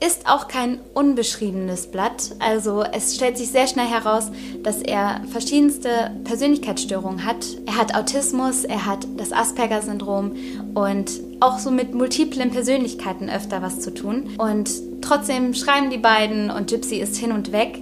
ist 0.05 0.27
auch 0.27 0.49
kein 0.49 0.81
unbeschriebenes 0.95 1.91
Blatt. 1.91 2.31
Also 2.39 2.83
es 2.83 3.15
stellt 3.15 3.37
sich 3.37 3.51
sehr 3.51 3.67
schnell 3.67 3.87
heraus, 3.87 4.31
dass 4.63 4.81
er 4.81 5.21
verschiedenste 5.31 6.11
Persönlichkeitsstörungen 6.25 7.25
hat. 7.25 7.45
Er 7.67 7.77
hat 7.77 7.95
Autismus, 7.95 8.65
er 8.65 8.87
hat 8.87 9.07
das 9.19 9.31
Asperger-Syndrom 9.31 10.37
und 10.75 11.11
auch 11.41 11.59
so 11.59 11.71
mit 11.71 11.95
multiplen 11.95 12.51
Persönlichkeiten 12.51 13.31
öfter 13.31 13.63
was 13.63 13.81
zu 13.81 13.93
tun. 13.93 14.35
Und 14.39 14.71
trotzdem 15.03 15.55
schreiben 15.55 15.91
die 15.91 15.99
beiden 15.99 16.51
und 16.51 16.71
Gypsy 16.71 16.97
ist 16.97 17.17
hin 17.17 17.33
und 17.33 17.53
weg 17.53 17.79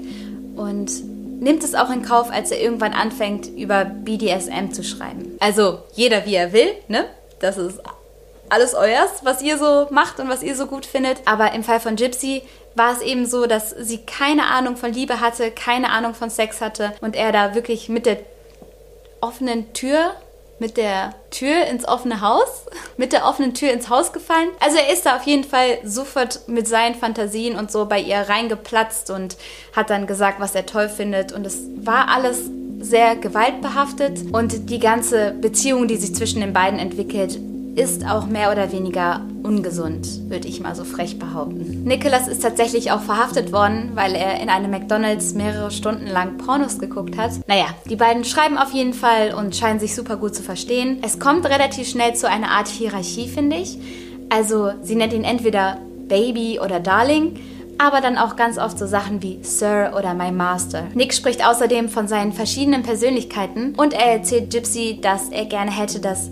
und 0.56 0.90
nimmt 1.40 1.62
es 1.62 1.74
auch 1.74 1.90
in 1.90 2.02
Kauf, 2.02 2.30
als 2.30 2.50
er 2.50 2.60
irgendwann 2.60 2.92
anfängt, 2.92 3.46
über 3.46 3.84
BDSM 3.84 4.72
zu 4.72 4.82
schreiben. 4.82 5.36
Also 5.40 5.78
jeder 5.94 6.26
wie 6.26 6.34
er 6.34 6.52
will, 6.52 6.68
ne? 6.88 7.04
Das 7.40 7.56
ist 7.58 7.80
alles 8.48 8.74
euers, 8.74 9.10
was 9.22 9.42
ihr 9.42 9.58
so 9.58 9.86
macht 9.90 10.20
und 10.20 10.28
was 10.28 10.42
ihr 10.42 10.56
so 10.56 10.66
gut 10.66 10.86
findet. 10.86 11.18
Aber 11.26 11.52
im 11.52 11.62
Fall 11.62 11.80
von 11.80 11.96
Gypsy 11.96 12.42
war 12.74 12.92
es 12.92 13.02
eben 13.02 13.26
so, 13.26 13.46
dass 13.46 13.70
sie 13.70 13.98
keine 13.98 14.46
Ahnung 14.46 14.76
von 14.76 14.92
Liebe 14.92 15.20
hatte, 15.20 15.50
keine 15.50 15.90
Ahnung 15.90 16.14
von 16.14 16.30
Sex 16.30 16.60
hatte 16.60 16.92
und 17.00 17.16
er 17.16 17.32
da 17.32 17.54
wirklich 17.54 17.88
mit 17.88 18.06
der 18.06 18.18
offenen 19.20 19.72
Tür 19.72 20.12
mit 20.58 20.76
der 20.76 21.14
Tür 21.30 21.66
ins 21.66 21.86
offene 21.86 22.20
Haus, 22.20 22.66
mit 22.96 23.12
der 23.12 23.26
offenen 23.26 23.54
Tür 23.54 23.72
ins 23.72 23.88
Haus 23.88 24.12
gefallen. 24.12 24.48
Also 24.60 24.76
er 24.78 24.92
ist 24.92 25.06
da 25.06 25.16
auf 25.16 25.22
jeden 25.22 25.44
Fall 25.44 25.78
sofort 25.84 26.48
mit 26.48 26.66
seinen 26.66 26.94
Fantasien 26.94 27.56
und 27.56 27.70
so 27.70 27.86
bei 27.86 28.00
ihr 28.00 28.18
reingeplatzt 28.18 29.10
und 29.10 29.36
hat 29.74 29.90
dann 29.90 30.06
gesagt, 30.06 30.40
was 30.40 30.54
er 30.54 30.66
toll 30.66 30.88
findet. 30.88 31.32
Und 31.32 31.46
es 31.46 31.58
war 31.76 32.08
alles 32.08 32.50
sehr 32.80 33.16
gewaltbehaftet 33.16 34.32
und 34.32 34.70
die 34.70 34.78
ganze 34.78 35.32
Beziehung, 35.32 35.88
die 35.88 35.96
sich 35.96 36.14
zwischen 36.14 36.40
den 36.40 36.52
beiden 36.52 36.78
entwickelt, 36.78 37.38
ist 37.78 38.04
auch 38.04 38.26
mehr 38.26 38.50
oder 38.50 38.72
weniger 38.72 39.20
ungesund, 39.44 40.28
würde 40.28 40.48
ich 40.48 40.60
mal 40.60 40.74
so 40.74 40.82
frech 40.82 41.18
behaupten. 41.20 41.84
Nicholas 41.84 42.26
ist 42.26 42.42
tatsächlich 42.42 42.90
auch 42.90 43.00
verhaftet 43.00 43.52
worden, 43.52 43.92
weil 43.94 44.16
er 44.16 44.40
in 44.40 44.48
einem 44.48 44.72
McDonald's 44.72 45.34
mehrere 45.34 45.70
Stunden 45.70 46.08
lang 46.08 46.38
Pornos 46.38 46.80
geguckt 46.80 47.16
hat. 47.16 47.30
Naja, 47.46 47.66
die 47.88 47.94
beiden 47.94 48.24
schreiben 48.24 48.58
auf 48.58 48.72
jeden 48.72 48.94
Fall 48.94 49.32
und 49.32 49.54
scheinen 49.54 49.78
sich 49.78 49.94
super 49.94 50.16
gut 50.16 50.34
zu 50.34 50.42
verstehen. 50.42 50.98
Es 51.02 51.20
kommt 51.20 51.46
relativ 51.46 51.88
schnell 51.88 52.14
zu 52.16 52.28
einer 52.28 52.50
Art 52.50 52.66
Hierarchie, 52.66 53.28
finde 53.28 53.56
ich. 53.56 53.78
Also 54.28 54.72
sie 54.82 54.96
nennt 54.96 55.12
ihn 55.12 55.24
entweder 55.24 55.78
Baby 56.08 56.58
oder 56.58 56.80
Darling 56.80 57.38
aber 57.78 58.00
dann 58.00 58.18
auch 58.18 58.34
ganz 58.34 58.58
oft 58.58 58.76
so 58.76 58.88
Sachen 58.88 59.22
wie 59.22 59.38
Sir 59.42 59.94
oder 59.96 60.12
My 60.12 60.32
Master. 60.32 60.88
Nick 60.94 61.14
spricht 61.14 61.46
außerdem 61.46 61.88
von 61.88 62.08
seinen 62.08 62.32
verschiedenen 62.32 62.82
Persönlichkeiten 62.82 63.74
und 63.76 63.92
er 63.92 64.06
erzählt 64.06 64.50
Gypsy, 64.50 64.98
dass 65.00 65.28
er 65.28 65.44
gerne 65.44 65.70
hätte, 65.70 66.00
dass 66.00 66.28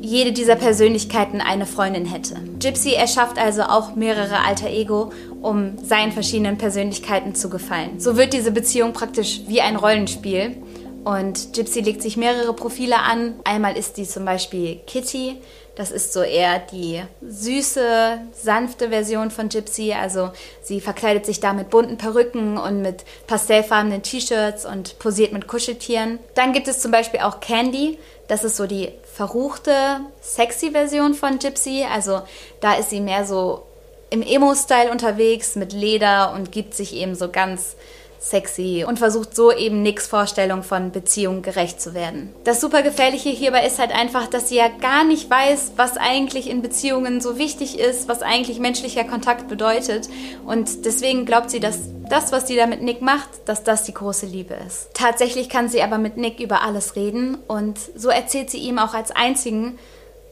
jede 0.00 0.32
dieser 0.32 0.56
Persönlichkeiten 0.56 1.40
eine 1.40 1.66
Freundin 1.66 2.06
hätte. 2.06 2.36
Gypsy 2.58 2.94
erschafft 2.94 3.38
also 3.38 3.62
auch 3.62 3.94
mehrere 3.94 4.44
alter 4.44 4.68
Ego, 4.68 5.12
um 5.42 5.76
seinen 5.84 6.12
verschiedenen 6.12 6.56
Persönlichkeiten 6.58 7.34
zu 7.34 7.50
gefallen. 7.50 8.00
So 8.00 8.16
wird 8.16 8.32
diese 8.32 8.50
Beziehung 8.50 8.92
praktisch 8.92 9.42
wie 9.46 9.60
ein 9.60 9.76
Rollenspiel. 9.76 10.56
Und 11.04 11.54
Gypsy 11.54 11.80
legt 11.80 12.02
sich 12.02 12.16
mehrere 12.16 12.52
Profile 12.52 12.98
an. 12.98 13.34
Einmal 13.44 13.76
ist 13.76 13.96
die 13.96 14.06
zum 14.06 14.24
Beispiel 14.24 14.80
Kitty. 14.86 15.36
Das 15.76 15.90
ist 15.90 16.12
so 16.12 16.20
eher 16.20 16.58
die 16.58 17.00
süße, 17.26 18.18
sanfte 18.32 18.90
Version 18.90 19.30
von 19.30 19.48
Gypsy. 19.48 19.94
Also 19.94 20.30
sie 20.62 20.80
verkleidet 20.80 21.24
sich 21.24 21.40
da 21.40 21.54
mit 21.54 21.70
bunten 21.70 21.96
Perücken 21.96 22.58
und 22.58 22.82
mit 22.82 23.04
pastellfarbenen 23.26 24.02
T-Shirts 24.02 24.66
und 24.66 24.98
posiert 24.98 25.32
mit 25.32 25.46
Kuscheltieren. 25.46 26.18
Dann 26.34 26.52
gibt 26.52 26.68
es 26.68 26.80
zum 26.80 26.90
Beispiel 26.90 27.20
auch 27.20 27.40
Candy. 27.40 27.98
Das 28.28 28.44
ist 28.44 28.56
so 28.56 28.66
die 28.66 28.90
verruchte, 29.20 30.00
sexy 30.22 30.70
Version 30.70 31.12
von 31.12 31.38
Gypsy. 31.38 31.84
Also 31.92 32.22
da 32.62 32.72
ist 32.76 32.88
sie 32.88 33.02
mehr 33.02 33.26
so 33.26 33.66
im 34.08 34.22
Emo-Style 34.22 34.90
unterwegs 34.90 35.56
mit 35.56 35.74
Leder 35.74 36.32
und 36.32 36.52
gibt 36.52 36.72
sich 36.72 36.94
eben 36.94 37.14
so 37.14 37.30
ganz 37.30 37.76
sexy 38.20 38.84
und 38.86 38.98
versucht 38.98 39.34
so 39.34 39.50
eben 39.50 39.82
Nicks 39.82 40.06
Vorstellung 40.06 40.62
von 40.62 40.92
Beziehung 40.92 41.42
gerecht 41.42 41.80
zu 41.80 41.94
werden. 41.94 42.32
Das 42.44 42.60
super 42.60 42.82
gefährliche 42.82 43.30
hierbei 43.30 43.66
ist 43.66 43.78
halt 43.78 43.92
einfach, 43.92 44.26
dass 44.26 44.50
sie 44.50 44.56
ja 44.56 44.68
gar 44.68 45.04
nicht 45.04 45.30
weiß, 45.30 45.72
was 45.76 45.96
eigentlich 45.96 46.48
in 46.48 46.62
Beziehungen 46.62 47.20
so 47.20 47.38
wichtig 47.38 47.78
ist, 47.78 48.08
was 48.08 48.22
eigentlich 48.22 48.60
menschlicher 48.60 49.04
Kontakt 49.04 49.48
bedeutet 49.48 50.08
und 50.46 50.84
deswegen 50.84 51.24
glaubt 51.24 51.50
sie, 51.50 51.60
dass 51.60 51.78
das, 52.10 52.32
was 52.32 52.46
sie 52.46 52.56
da 52.56 52.66
mit 52.66 52.82
Nick 52.82 53.00
macht, 53.00 53.28
dass 53.46 53.64
das 53.64 53.84
die 53.84 53.94
große 53.94 54.26
Liebe 54.26 54.54
ist. 54.66 54.88
Tatsächlich 54.94 55.48
kann 55.48 55.68
sie 55.68 55.82
aber 55.82 55.96
mit 55.96 56.16
Nick 56.16 56.40
über 56.40 56.62
alles 56.62 56.96
reden 56.96 57.38
und 57.48 57.78
so 57.94 58.10
erzählt 58.10 58.50
sie 58.50 58.58
ihm 58.58 58.78
auch 58.78 58.94
als 58.94 59.12
einzigen, 59.12 59.78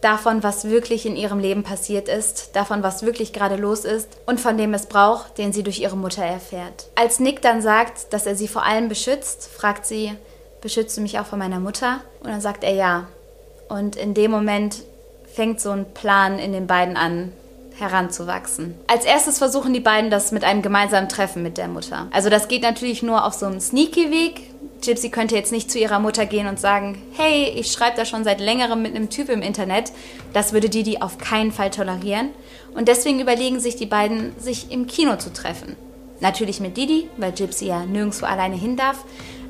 davon, 0.01 0.43
was 0.43 0.65
wirklich 0.65 1.07
in 1.07 1.17
ihrem 1.17 1.39
Leben 1.39 1.63
passiert 1.63 2.09
ist, 2.09 2.55
davon, 2.55 2.83
was 2.83 3.03
wirklich 3.03 3.33
gerade 3.33 3.57
los 3.57 3.85
ist 3.85 4.09
und 4.27 4.41
von 4.41 4.57
dem 4.57 4.71
Missbrauch, 4.71 5.29
den 5.31 5.53
sie 5.53 5.63
durch 5.63 5.81
ihre 5.81 5.97
Mutter 5.97 6.23
erfährt. 6.25 6.89
Als 6.95 7.21
Nick 7.21 7.43
dann 7.43 7.63
sagt, 7.63 8.13
dass 8.13 8.27
er 8.27 8.37
sie 8.37 8.49
vor 8.49 8.65
allem 8.65 8.89
beschützt, 8.89 9.49
fragt 9.49 9.87
sie, 9.87 10.13
beschützt 10.61 10.97
du 10.97 11.01
mich 11.01 11.19
auch 11.19 11.27
vor 11.27 11.39
meiner 11.39 11.61
Mutter? 11.61 12.01
Und 12.21 12.31
dann 12.31 12.41
sagt 12.41 12.65
er 12.65 12.75
ja. 12.75 13.09
Und 13.69 13.97
in 13.97 14.15
dem 14.15 14.31
Moment 14.31 14.77
fängt 15.33 15.61
so 15.61 15.71
ein 15.71 15.93
Plan 15.93 16.39
in 16.39 16.53
den 16.53 16.67
beiden 16.67 16.97
an, 16.97 17.33
heranzuwachsen. 17.79 18.75
Als 18.87 19.05
erstes 19.05 19.39
versuchen 19.39 19.73
die 19.73 19.81
beiden 19.81 20.11
das 20.11 20.33
mit 20.33 20.45
einem 20.45 20.63
gemeinsamen 20.63 21.09
Treffen 21.09 21.43
mit 21.43 21.59
der 21.59 21.69
Mutter. 21.69 22.09
Also 22.11 22.29
das 22.29 22.49
geht 22.49 22.63
natürlich 22.63 23.03
nur 23.03 23.25
auf 23.25 23.35
so 23.35 23.47
einem 23.47 23.61
sneaky 23.61 24.11
Weg. 24.11 24.51
Gypsy 24.85 25.11
könnte 25.11 25.35
jetzt 25.35 25.53
nicht 25.53 25.71
zu 25.71 25.79
ihrer 25.79 25.99
Mutter 25.99 26.27
gehen 26.27 26.47
und 26.47 26.61
sagen, 26.61 27.01
hey, 27.17 27.53
ich 27.57 27.73
schreibe 27.73 27.97
da 27.97 28.05
schon 28.05 28.25
seit 28.25 28.41
längerem 28.41 28.83
mit 28.83 28.95
einem 28.95 29.11
Typ 29.11 29.29
im 29.29 29.43
Internet. 29.43 29.93
Das 30.33 30.53
würde 30.53 30.69
Didi 30.69 30.99
auf 30.99 31.19
keinen 31.19 31.53
Fall 31.53 31.71
tolerieren. 31.71 32.31
Und 32.75 32.89
deswegen 32.89 33.21
überlegen 33.21 33.61
sich 33.61 33.77
die 33.77 33.87
beiden, 33.87 34.39
sich 34.39 34.71
im 34.71 34.87
Kino 34.87 35.17
zu 35.17 35.33
treffen. 35.33 35.77
Natürlich 36.21 36.61
mit 36.61 36.77
Didi, 36.77 37.09
weil 37.17 37.33
Gypsy 37.33 37.67
ja 37.67 37.87
nirgendwo 37.87 38.27
alleine 38.27 38.57
hin 38.57 38.77
darf. 38.77 39.05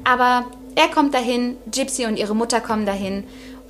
Aber 0.04 0.46
er 0.74 0.88
kommt 0.88 1.14
dahin, 1.14 1.56
Gypsy 1.70 2.06
und 2.06 2.18
ihre 2.18 2.36
Mutter 2.36 2.60
kommen 2.60 2.86
dahin 2.86 3.24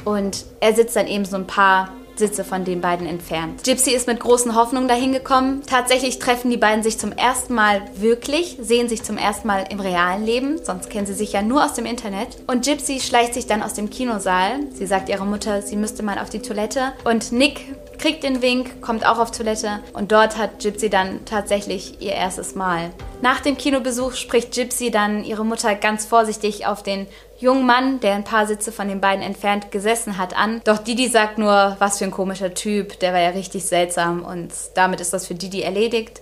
und 0.05 0.45
er 0.61 0.75
sitzt 0.75 0.97
dann 0.97 1.07
eben 1.07 1.25
so 1.25 1.37
ein 1.37 1.47
paar 1.47 1.91
Sitze 2.19 2.45
von 2.45 2.65
den 2.65 2.81
beiden 2.81 3.07
entfernt. 3.07 3.65
Gypsy 3.65 3.91
ist 3.91 4.07
mit 4.07 4.21
großen 4.21 4.55
Hoffnungen 4.55 4.89
dahin 4.89 5.13
gekommen. 5.13 5.63
Tatsächlich 5.67 6.19
treffen 6.19 6.51
die 6.51 6.57
beiden 6.57 6.83
sich 6.83 6.99
zum 6.99 7.13
ersten 7.13 7.55
Mal 7.55 7.83
wirklich, 7.95 8.59
sehen 8.61 8.89
sich 8.89 9.03
zum 9.03 9.17
ersten 9.17 9.47
Mal 9.47 9.65
im 9.71 9.81
realen 9.81 10.25
Leben, 10.25 10.59
sonst 10.63 10.91
kennen 10.91 11.07
sie 11.07 11.15
sich 11.15 11.33
ja 11.33 11.43
nur 11.43 11.65
aus 11.65 11.75
dem 11.75 11.87
Internet. 11.87 12.37
Und 12.47 12.65
Gypsy 12.65 13.01
schleicht 13.01 13.35
sich 13.35 13.47
dann 13.47 13.63
aus 13.63 13.75
dem 13.75 13.91
Kinosaal. 13.91 14.61
Sie 14.73 14.87
sagt 14.87 15.09
ihrer 15.09 15.25
Mutter, 15.25 15.63
sie 15.63 15.77
müsste 15.77 16.03
mal 16.03 16.19
auf 16.19 16.31
die 16.31 16.41
Toilette. 16.41 16.93
Und 17.05 17.33
Nick 17.33 17.75
kriegt 17.99 18.23
den 18.23 18.43
Wink, 18.43 18.81
kommt 18.81 19.05
auch 19.05 19.19
auf 19.19 19.31
Toilette 19.31 19.81
und 19.93 20.13
dort 20.13 20.39
hat 20.39 20.61
Gypsy 20.61 20.89
dann 20.89 21.25
tatsächlich 21.25 22.01
ihr 22.01 22.13
erstes 22.13 22.55
Mal. 22.55 22.91
Nach 23.21 23.41
dem 23.41 23.57
Kinobesuch 23.57 24.13
spricht 24.13 24.55
Gypsy 24.55 24.91
dann 24.91 25.25
ihre 25.25 25.45
Mutter 25.45 25.75
ganz 25.75 26.07
vorsichtig 26.07 26.67
auf 26.67 26.85
den 26.85 27.09
jungen 27.39 27.67
Mann, 27.67 28.01
der 28.01 28.15
ein 28.15 28.25
paar 28.25 28.47
Sitze 28.47 28.73
von 28.73 28.89
den 28.89 29.01
beiden 29.01 29.23
entfernt 29.23 29.71
gesessen 29.71 30.19
hat, 30.19 30.37
an. 30.37 30.61
Doch 30.65 30.79
Didi 30.79 31.09
sagt 31.09 31.39
nur, 31.39 31.77
was 31.79 31.99
für 31.99 32.05
ein 32.05 32.11
komischer 32.11 32.55
Typ, 32.55 32.99
der 33.01 33.13
war 33.13 33.21
ja 33.21 33.31
richtig 33.31 33.65
seltsam 33.65 34.25
und 34.25 34.53
damit 34.75 35.01
ist 35.01 35.13
das 35.13 35.27
für 35.27 35.35
Didi 35.35 35.63
erledigt 35.63 36.21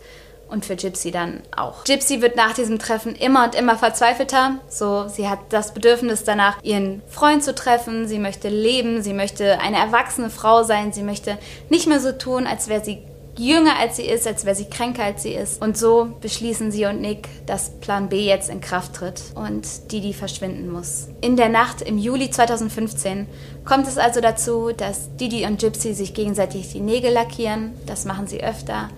und 0.49 0.65
für 0.65 0.77
Gypsy 0.77 1.11
dann 1.11 1.43
auch. 1.57 1.85
Gypsy 1.85 2.21
wird 2.21 2.37
nach 2.37 2.53
diesem 2.53 2.79
Treffen 2.79 3.15
immer 3.15 3.45
und 3.45 3.55
immer 3.55 3.77
verzweifelter. 3.77 4.59
So, 4.69 5.09
sie 5.09 5.29
hat 5.29 5.41
das 5.51 5.75
Bedürfnis 5.75 6.25
danach, 6.25 6.63
ihren 6.63 7.03
Freund 7.09 7.43
zu 7.43 7.55
treffen. 7.55 8.07
Sie 8.07 8.19
möchte 8.19 8.49
leben. 8.49 9.03
Sie 9.03 9.13
möchte 9.13 9.59
eine 9.61 9.79
erwachsene 9.79 10.31
Frau 10.31 10.63
sein. 10.63 10.93
Sie 10.93 11.03
möchte 11.03 11.39
nicht 11.69 11.89
mehr 11.89 12.01
so 12.01 12.13
tun, 12.13 12.47
als 12.47 12.69
wäre 12.69 12.85
sie 12.85 13.03
jünger 13.39 13.79
als 13.79 13.97
sie 13.97 14.05
ist, 14.05 14.27
als 14.27 14.45
wäre 14.45 14.57
sie 14.57 14.67
kränker 14.67 15.05
als 15.05 15.23
sie 15.23 15.33
ist. 15.33 15.63
Und 15.63 15.77
so 15.77 16.09
beschließen 16.21 16.71
sie 16.71 16.87
und 16.87 17.01
Nick, 17.01 17.29
dass 17.47 17.71
Plan 17.81 18.09
B 18.09 18.27
jetzt 18.27 18.51
in 18.51 18.61
Kraft 18.61 18.95
tritt 18.95 19.23
und 19.35 19.93
Didi 19.93 20.13
verschwinden 20.13 20.71
muss. 20.71 21.09
In 21.21 21.37
der 21.37 21.49
Nacht 21.49 21.83
im 21.83 21.99
Juli 21.99 22.31
2015 22.31 23.27
kommt 23.65 23.87
es 23.87 23.99
also 23.99 24.21
dazu, 24.21 24.71
dass 24.77 25.17
Didi 25.17 25.45
und 25.45 25.61
Gypsy 25.61 25.95
sich 25.95 26.15
gegenseitig 26.15 26.73
die 26.73 26.81
Nägel 26.81 27.13
lackieren. 27.13 27.73
Das 27.87 28.05
machen 28.05 28.27
sie 28.27 28.43
öfter 28.43 28.89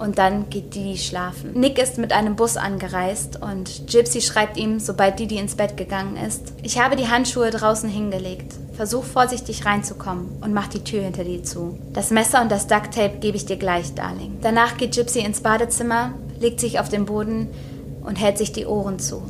und 0.00 0.18
dann 0.18 0.48
geht 0.48 0.74
Didi 0.74 0.96
schlafen. 0.96 1.52
Nick 1.52 1.78
ist 1.78 1.98
mit 1.98 2.12
einem 2.12 2.34
Bus 2.34 2.56
angereist 2.56 3.40
und 3.40 3.86
Gypsy 3.86 4.22
schreibt 4.22 4.56
ihm, 4.56 4.80
sobald 4.80 5.18
Didi 5.18 5.36
ins 5.36 5.56
Bett 5.56 5.76
gegangen 5.76 6.16
ist, 6.16 6.54
ich 6.62 6.80
habe 6.80 6.96
die 6.96 7.08
Handschuhe 7.08 7.50
draußen 7.50 7.88
hingelegt. 7.88 8.54
Versuch 8.72 9.04
vorsichtig 9.04 9.66
reinzukommen 9.66 10.38
und 10.40 10.54
mach 10.54 10.68
die 10.68 10.82
Tür 10.82 11.02
hinter 11.02 11.24
dir 11.24 11.44
zu. 11.44 11.78
Das 11.92 12.10
Messer 12.10 12.40
und 12.40 12.50
das 12.50 12.66
Ducktape 12.66 13.18
gebe 13.20 13.36
ich 13.36 13.44
dir 13.44 13.58
gleich, 13.58 13.94
Darling. 13.94 14.38
Danach 14.40 14.78
geht 14.78 14.94
Gypsy 14.94 15.20
ins 15.20 15.42
Badezimmer, 15.42 16.14
legt 16.40 16.60
sich 16.60 16.80
auf 16.80 16.88
den 16.88 17.04
Boden 17.04 17.48
und 18.02 18.16
hält 18.16 18.38
sich 18.38 18.52
die 18.52 18.64
Ohren 18.64 18.98
zu. 18.98 19.22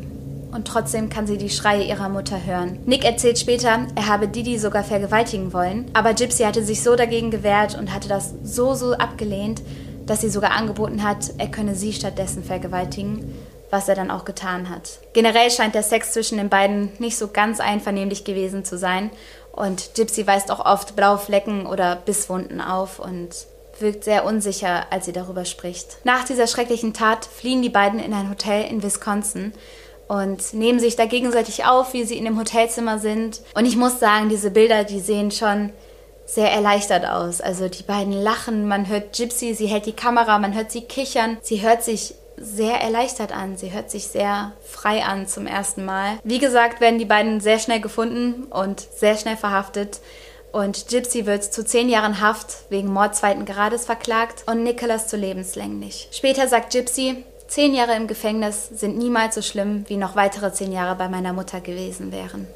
Und 0.52 0.66
trotzdem 0.66 1.11
kann 1.11 1.26
sie 1.26 1.37
die 1.37 1.50
Schreie 1.50 1.85
ihrer 1.85 2.09
Mutter 2.09 2.44
hören. 2.44 2.78
Nick 2.87 3.04
erzählt 3.04 3.38
später, 3.38 3.87
er 3.94 4.06
habe 4.06 4.28
Didi 4.28 4.59
sogar 4.59 4.85
vergewaltigen 4.85 5.52
wollen, 5.52 5.87
aber 5.94 6.14
Gypsy 6.14 6.44
hatte 6.44 6.64
sich 6.64 6.83
so 6.83 6.94
dagegen 6.94 7.33
gewehrt 7.33 7.76
und 7.76 7.92
hatte 7.92 8.09
das 8.09 8.35
so, 8.44 8.74
so 8.74 8.92
abgelehnt, 8.92 9.62
dass 10.11 10.23
sie 10.23 10.29
sogar 10.29 10.51
angeboten 10.51 11.05
hat, 11.05 11.35
er 11.38 11.46
könne 11.46 11.77
sie 11.77 11.92
stattdessen 11.92 12.42
vergewaltigen, 12.42 13.33
was 13.70 13.88
er 13.88 13.94
dann 13.94 14.11
auch 14.11 14.25
getan 14.25 14.68
hat. 14.68 14.99
Generell 15.12 15.53
scheint 15.53 15.77
der 15.77 15.85
Sex 15.85 16.11
zwischen 16.12 16.37
den 16.37 16.49
beiden 16.49 16.90
nicht 16.99 17.16
so 17.16 17.29
ganz 17.29 17.61
einvernehmlich 17.61 18.25
gewesen 18.25 18.64
zu 18.64 18.77
sein 18.77 19.11
und 19.53 19.94
Gypsy 19.94 20.27
weist 20.27 20.51
auch 20.51 20.66
oft 20.66 20.96
blaue 20.96 21.18
Flecken 21.18 21.64
oder 21.64 21.94
Bisswunden 21.94 22.61
auf 22.61 22.99
und 22.99 23.29
wirkt 23.79 24.03
sehr 24.03 24.25
unsicher, 24.25 24.87
als 24.90 25.07
sie 25.07 25.12
darüber 25.12 25.44
spricht. 25.44 25.99
Nach 26.03 26.25
dieser 26.25 26.49
schrecklichen 26.49 26.92
Tat 26.92 27.25
fliehen 27.25 27.62
die 27.62 27.68
beiden 27.68 28.01
in 28.01 28.12
ein 28.12 28.31
Hotel 28.31 28.68
in 28.68 28.83
Wisconsin 28.83 29.53
und 30.09 30.55
nehmen 30.55 30.81
sich 30.81 30.96
da 30.96 31.07
gegenseitig 31.07 31.66
auf, 31.66 31.92
wie 31.92 32.03
sie 32.03 32.18
in 32.18 32.25
dem 32.25 32.37
Hotelzimmer 32.37 32.99
sind. 32.99 33.42
Und 33.55 33.64
ich 33.64 33.77
muss 33.77 34.01
sagen, 34.01 34.29
diese 34.29 34.51
Bilder, 34.51 34.83
die 34.83 34.99
sehen 34.99 35.31
schon 35.31 35.70
sehr 36.35 36.51
erleichtert 36.53 37.05
aus. 37.05 37.40
Also 37.40 37.69
die 37.69 37.83
beiden 37.83 38.12
lachen, 38.12 38.69
man 38.69 38.88
hört 38.88 39.16
Gypsy, 39.16 39.55
sie 39.55 39.66
hält 39.66 39.87
die 39.87 39.93
Kamera, 39.93 40.38
man 40.38 40.55
hört 40.55 40.71
sie 40.71 40.83
kichern. 40.83 41.38
Sie 41.43 41.62
hört 41.62 41.83
sich 41.83 42.14
sehr 42.37 42.81
erleichtert 42.81 43.33
an. 43.33 43.57
Sie 43.57 43.73
hört 43.73 43.90
sich 43.90 44.07
sehr 44.07 44.53
frei 44.64 45.05
an 45.05 45.27
zum 45.27 45.47
ersten 45.47 45.85
Mal. 45.85 46.19
Wie 46.25 46.38
gesagt, 46.38 46.81
werden 46.81 46.99
die 46.99 47.05
beiden 47.05 47.40
sehr 47.40 47.59
schnell 47.59 47.81
gefunden 47.81 48.45
und 48.45 48.81
sehr 48.81 49.16
schnell 49.16 49.37
verhaftet. 49.37 50.01
Und 50.53 50.88
Gypsy 50.88 51.27
wird 51.27 51.45
zu 51.45 51.64
zehn 51.64 51.88
Jahren 51.88 52.21
Haft 52.21 52.71
wegen 52.71 52.93
Mord 52.93 53.14
zweiten 53.14 53.45
Grades 53.45 53.85
verklagt 53.85 54.45
und 54.47 54.62
Nicholas 54.62 55.07
zu 55.07 55.16
lebenslänglich. 55.16 56.09
Später 56.12 56.49
sagt 56.49 56.73
Gypsy, 56.73 57.25
zehn 57.47 57.75
Jahre 57.75 57.95
im 57.95 58.07
Gefängnis 58.09 58.69
sind 58.69 58.99
niemals 58.99 59.35
so 59.35 59.43
schlimm, 59.43 59.85
wie 59.88 59.97
noch 59.97 60.16
weitere 60.16 60.53
zehn 60.53 60.73
Jahre 60.73 60.97
bei 60.97 61.09
meiner 61.09 61.33
Mutter 61.33 61.61
gewesen 61.61 62.11
wären. 62.11 62.49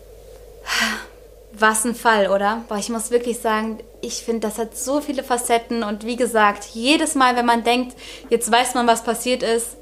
Was 1.56 1.84
ein 1.84 1.94
Fall, 1.94 2.30
oder? 2.30 2.64
Boah, 2.68 2.78
ich 2.78 2.88
muss 2.88 3.10
wirklich 3.10 3.38
sagen, 3.38 3.78
ich 4.00 4.24
finde, 4.24 4.40
das 4.40 4.58
hat 4.58 4.76
so 4.76 5.00
viele 5.00 5.22
Facetten 5.22 5.82
und 5.84 6.04
wie 6.04 6.16
gesagt, 6.16 6.64
jedes 6.72 7.14
Mal, 7.14 7.36
wenn 7.36 7.46
man 7.46 7.62
denkt, 7.62 7.96
jetzt 8.28 8.50
weiß 8.50 8.74
man, 8.74 8.86
was 8.86 9.04
passiert 9.04 9.42
ist, 9.42 9.76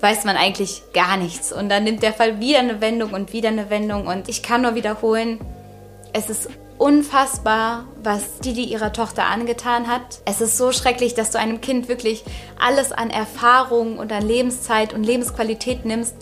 weiß 0.00 0.24
man 0.24 0.36
eigentlich 0.36 0.82
gar 0.92 1.16
nichts. 1.16 1.52
Und 1.52 1.68
dann 1.68 1.84
nimmt 1.84 2.02
der 2.02 2.12
Fall 2.12 2.40
wieder 2.40 2.58
eine 2.58 2.80
Wendung 2.80 3.12
und 3.12 3.32
wieder 3.32 3.50
eine 3.50 3.70
Wendung 3.70 4.08
und 4.08 4.28
ich 4.28 4.42
kann 4.42 4.62
nur 4.62 4.74
wiederholen, 4.74 5.38
es 6.12 6.28
ist 6.28 6.48
unfassbar, 6.76 7.86
was 8.02 8.38
Didi 8.40 8.64
ihrer 8.64 8.92
Tochter 8.92 9.26
angetan 9.26 9.86
hat. 9.86 10.20
Es 10.24 10.40
ist 10.40 10.58
so 10.58 10.72
schrecklich, 10.72 11.14
dass 11.14 11.30
du 11.30 11.38
einem 11.38 11.60
Kind 11.60 11.88
wirklich 11.88 12.24
alles 12.58 12.90
an 12.90 13.10
Erfahrung 13.10 13.98
und 13.98 14.10
an 14.10 14.26
Lebenszeit 14.26 14.92
und 14.92 15.04
Lebensqualität 15.04 15.84
nimmst, 15.84 16.16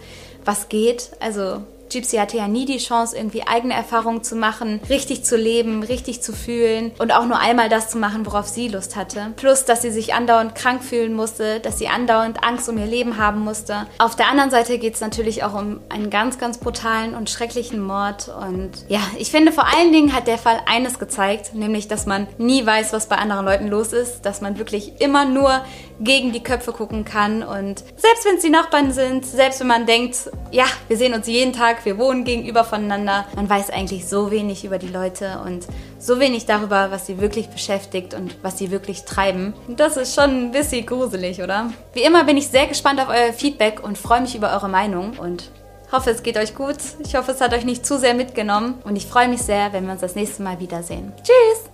was 0.44 0.68
geht. 0.68 1.12
Also 1.20 1.62
Gypsy 1.90 2.16
hatte 2.16 2.36
ja 2.36 2.48
nie 2.48 2.64
die 2.64 2.78
Chance, 2.78 3.16
irgendwie 3.16 3.46
eigene 3.46 3.74
Erfahrungen 3.74 4.22
zu 4.22 4.36
machen, 4.36 4.80
richtig 4.88 5.24
zu 5.24 5.36
leben, 5.36 5.82
richtig 5.82 6.22
zu 6.22 6.32
fühlen 6.32 6.92
und 6.98 7.12
auch 7.12 7.26
nur 7.26 7.38
einmal 7.38 7.68
das 7.68 7.90
zu 7.90 7.98
machen, 7.98 8.24
worauf 8.26 8.48
sie 8.48 8.68
Lust 8.68 8.96
hatte. 8.96 9.32
Plus, 9.36 9.64
dass 9.64 9.82
sie 9.82 9.90
sich 9.90 10.14
andauernd 10.14 10.54
krank 10.54 10.82
fühlen 10.82 11.14
musste, 11.14 11.60
dass 11.60 11.78
sie 11.78 11.88
andauernd 11.88 12.42
Angst 12.44 12.68
um 12.68 12.78
ihr 12.78 12.86
Leben 12.86 13.16
haben 13.16 13.40
musste. 13.40 13.86
Auf 13.98 14.16
der 14.16 14.28
anderen 14.28 14.50
Seite 14.50 14.78
geht 14.78 14.94
es 14.94 15.00
natürlich 15.00 15.44
auch 15.44 15.54
um 15.54 15.80
einen 15.88 16.10
ganz, 16.10 16.38
ganz 16.38 16.58
brutalen 16.58 17.14
und 17.14 17.30
schrecklichen 17.30 17.80
Mord. 17.80 18.28
Und 18.28 18.70
ja, 18.88 19.00
ich 19.18 19.30
finde 19.30 19.52
vor 19.52 19.66
allen 19.76 19.92
Dingen 19.92 20.14
hat 20.14 20.26
der 20.26 20.38
Fall 20.38 20.60
eines 20.66 20.98
gezeigt, 20.98 21.54
nämlich, 21.54 21.88
dass 21.88 22.06
man 22.06 22.26
nie 22.38 22.64
weiß, 22.64 22.92
was 22.92 23.08
bei 23.08 23.16
anderen 23.16 23.44
Leuten 23.44 23.68
los 23.68 23.92
ist, 23.92 24.22
dass 24.22 24.40
man 24.40 24.58
wirklich 24.58 25.00
immer 25.00 25.24
nur 25.24 25.62
gegen 26.00 26.32
die 26.32 26.42
Köpfe 26.42 26.72
gucken 26.72 27.04
kann 27.04 27.42
und 27.42 27.84
selbst 27.96 28.24
wenn 28.24 28.36
es 28.36 28.42
die 28.42 28.50
Nachbarn 28.50 28.92
sind, 28.92 29.24
selbst 29.24 29.60
wenn 29.60 29.66
man 29.66 29.86
denkt, 29.86 30.30
ja, 30.50 30.64
wir 30.88 30.96
sehen 30.96 31.14
uns 31.14 31.26
jeden 31.26 31.52
Tag, 31.52 31.84
wir 31.84 31.98
wohnen 31.98 32.24
gegenüber 32.24 32.64
voneinander. 32.64 33.26
Man 33.36 33.48
weiß 33.48 33.70
eigentlich 33.70 34.08
so 34.08 34.30
wenig 34.30 34.64
über 34.64 34.78
die 34.78 34.88
Leute 34.88 35.40
und 35.44 35.66
so 35.98 36.18
wenig 36.18 36.46
darüber, 36.46 36.90
was 36.90 37.06
sie 37.06 37.20
wirklich 37.20 37.48
beschäftigt 37.48 38.14
und 38.14 38.36
was 38.42 38.58
sie 38.58 38.70
wirklich 38.70 39.04
treiben. 39.04 39.54
Das 39.68 39.96
ist 39.96 40.14
schon 40.14 40.30
ein 40.30 40.50
bisschen 40.52 40.86
gruselig, 40.86 41.42
oder? 41.42 41.70
Wie 41.92 42.02
immer 42.02 42.24
bin 42.24 42.36
ich 42.36 42.48
sehr 42.48 42.66
gespannt 42.66 43.00
auf 43.00 43.08
euer 43.08 43.32
Feedback 43.32 43.82
und 43.82 43.98
freue 43.98 44.22
mich 44.22 44.34
über 44.34 44.52
eure 44.52 44.68
Meinung 44.68 45.18
und 45.18 45.50
hoffe, 45.92 46.10
es 46.10 46.22
geht 46.22 46.36
euch 46.36 46.54
gut. 46.54 46.78
Ich 47.04 47.14
hoffe, 47.16 47.32
es 47.32 47.40
hat 47.40 47.52
euch 47.52 47.64
nicht 47.64 47.84
zu 47.84 47.98
sehr 47.98 48.14
mitgenommen 48.14 48.80
und 48.84 48.96
ich 48.96 49.06
freue 49.06 49.28
mich 49.28 49.42
sehr, 49.42 49.72
wenn 49.72 49.84
wir 49.84 49.92
uns 49.92 50.00
das 50.00 50.14
nächste 50.14 50.42
Mal 50.42 50.60
wiedersehen. 50.60 51.12
Tschüss! 51.22 51.69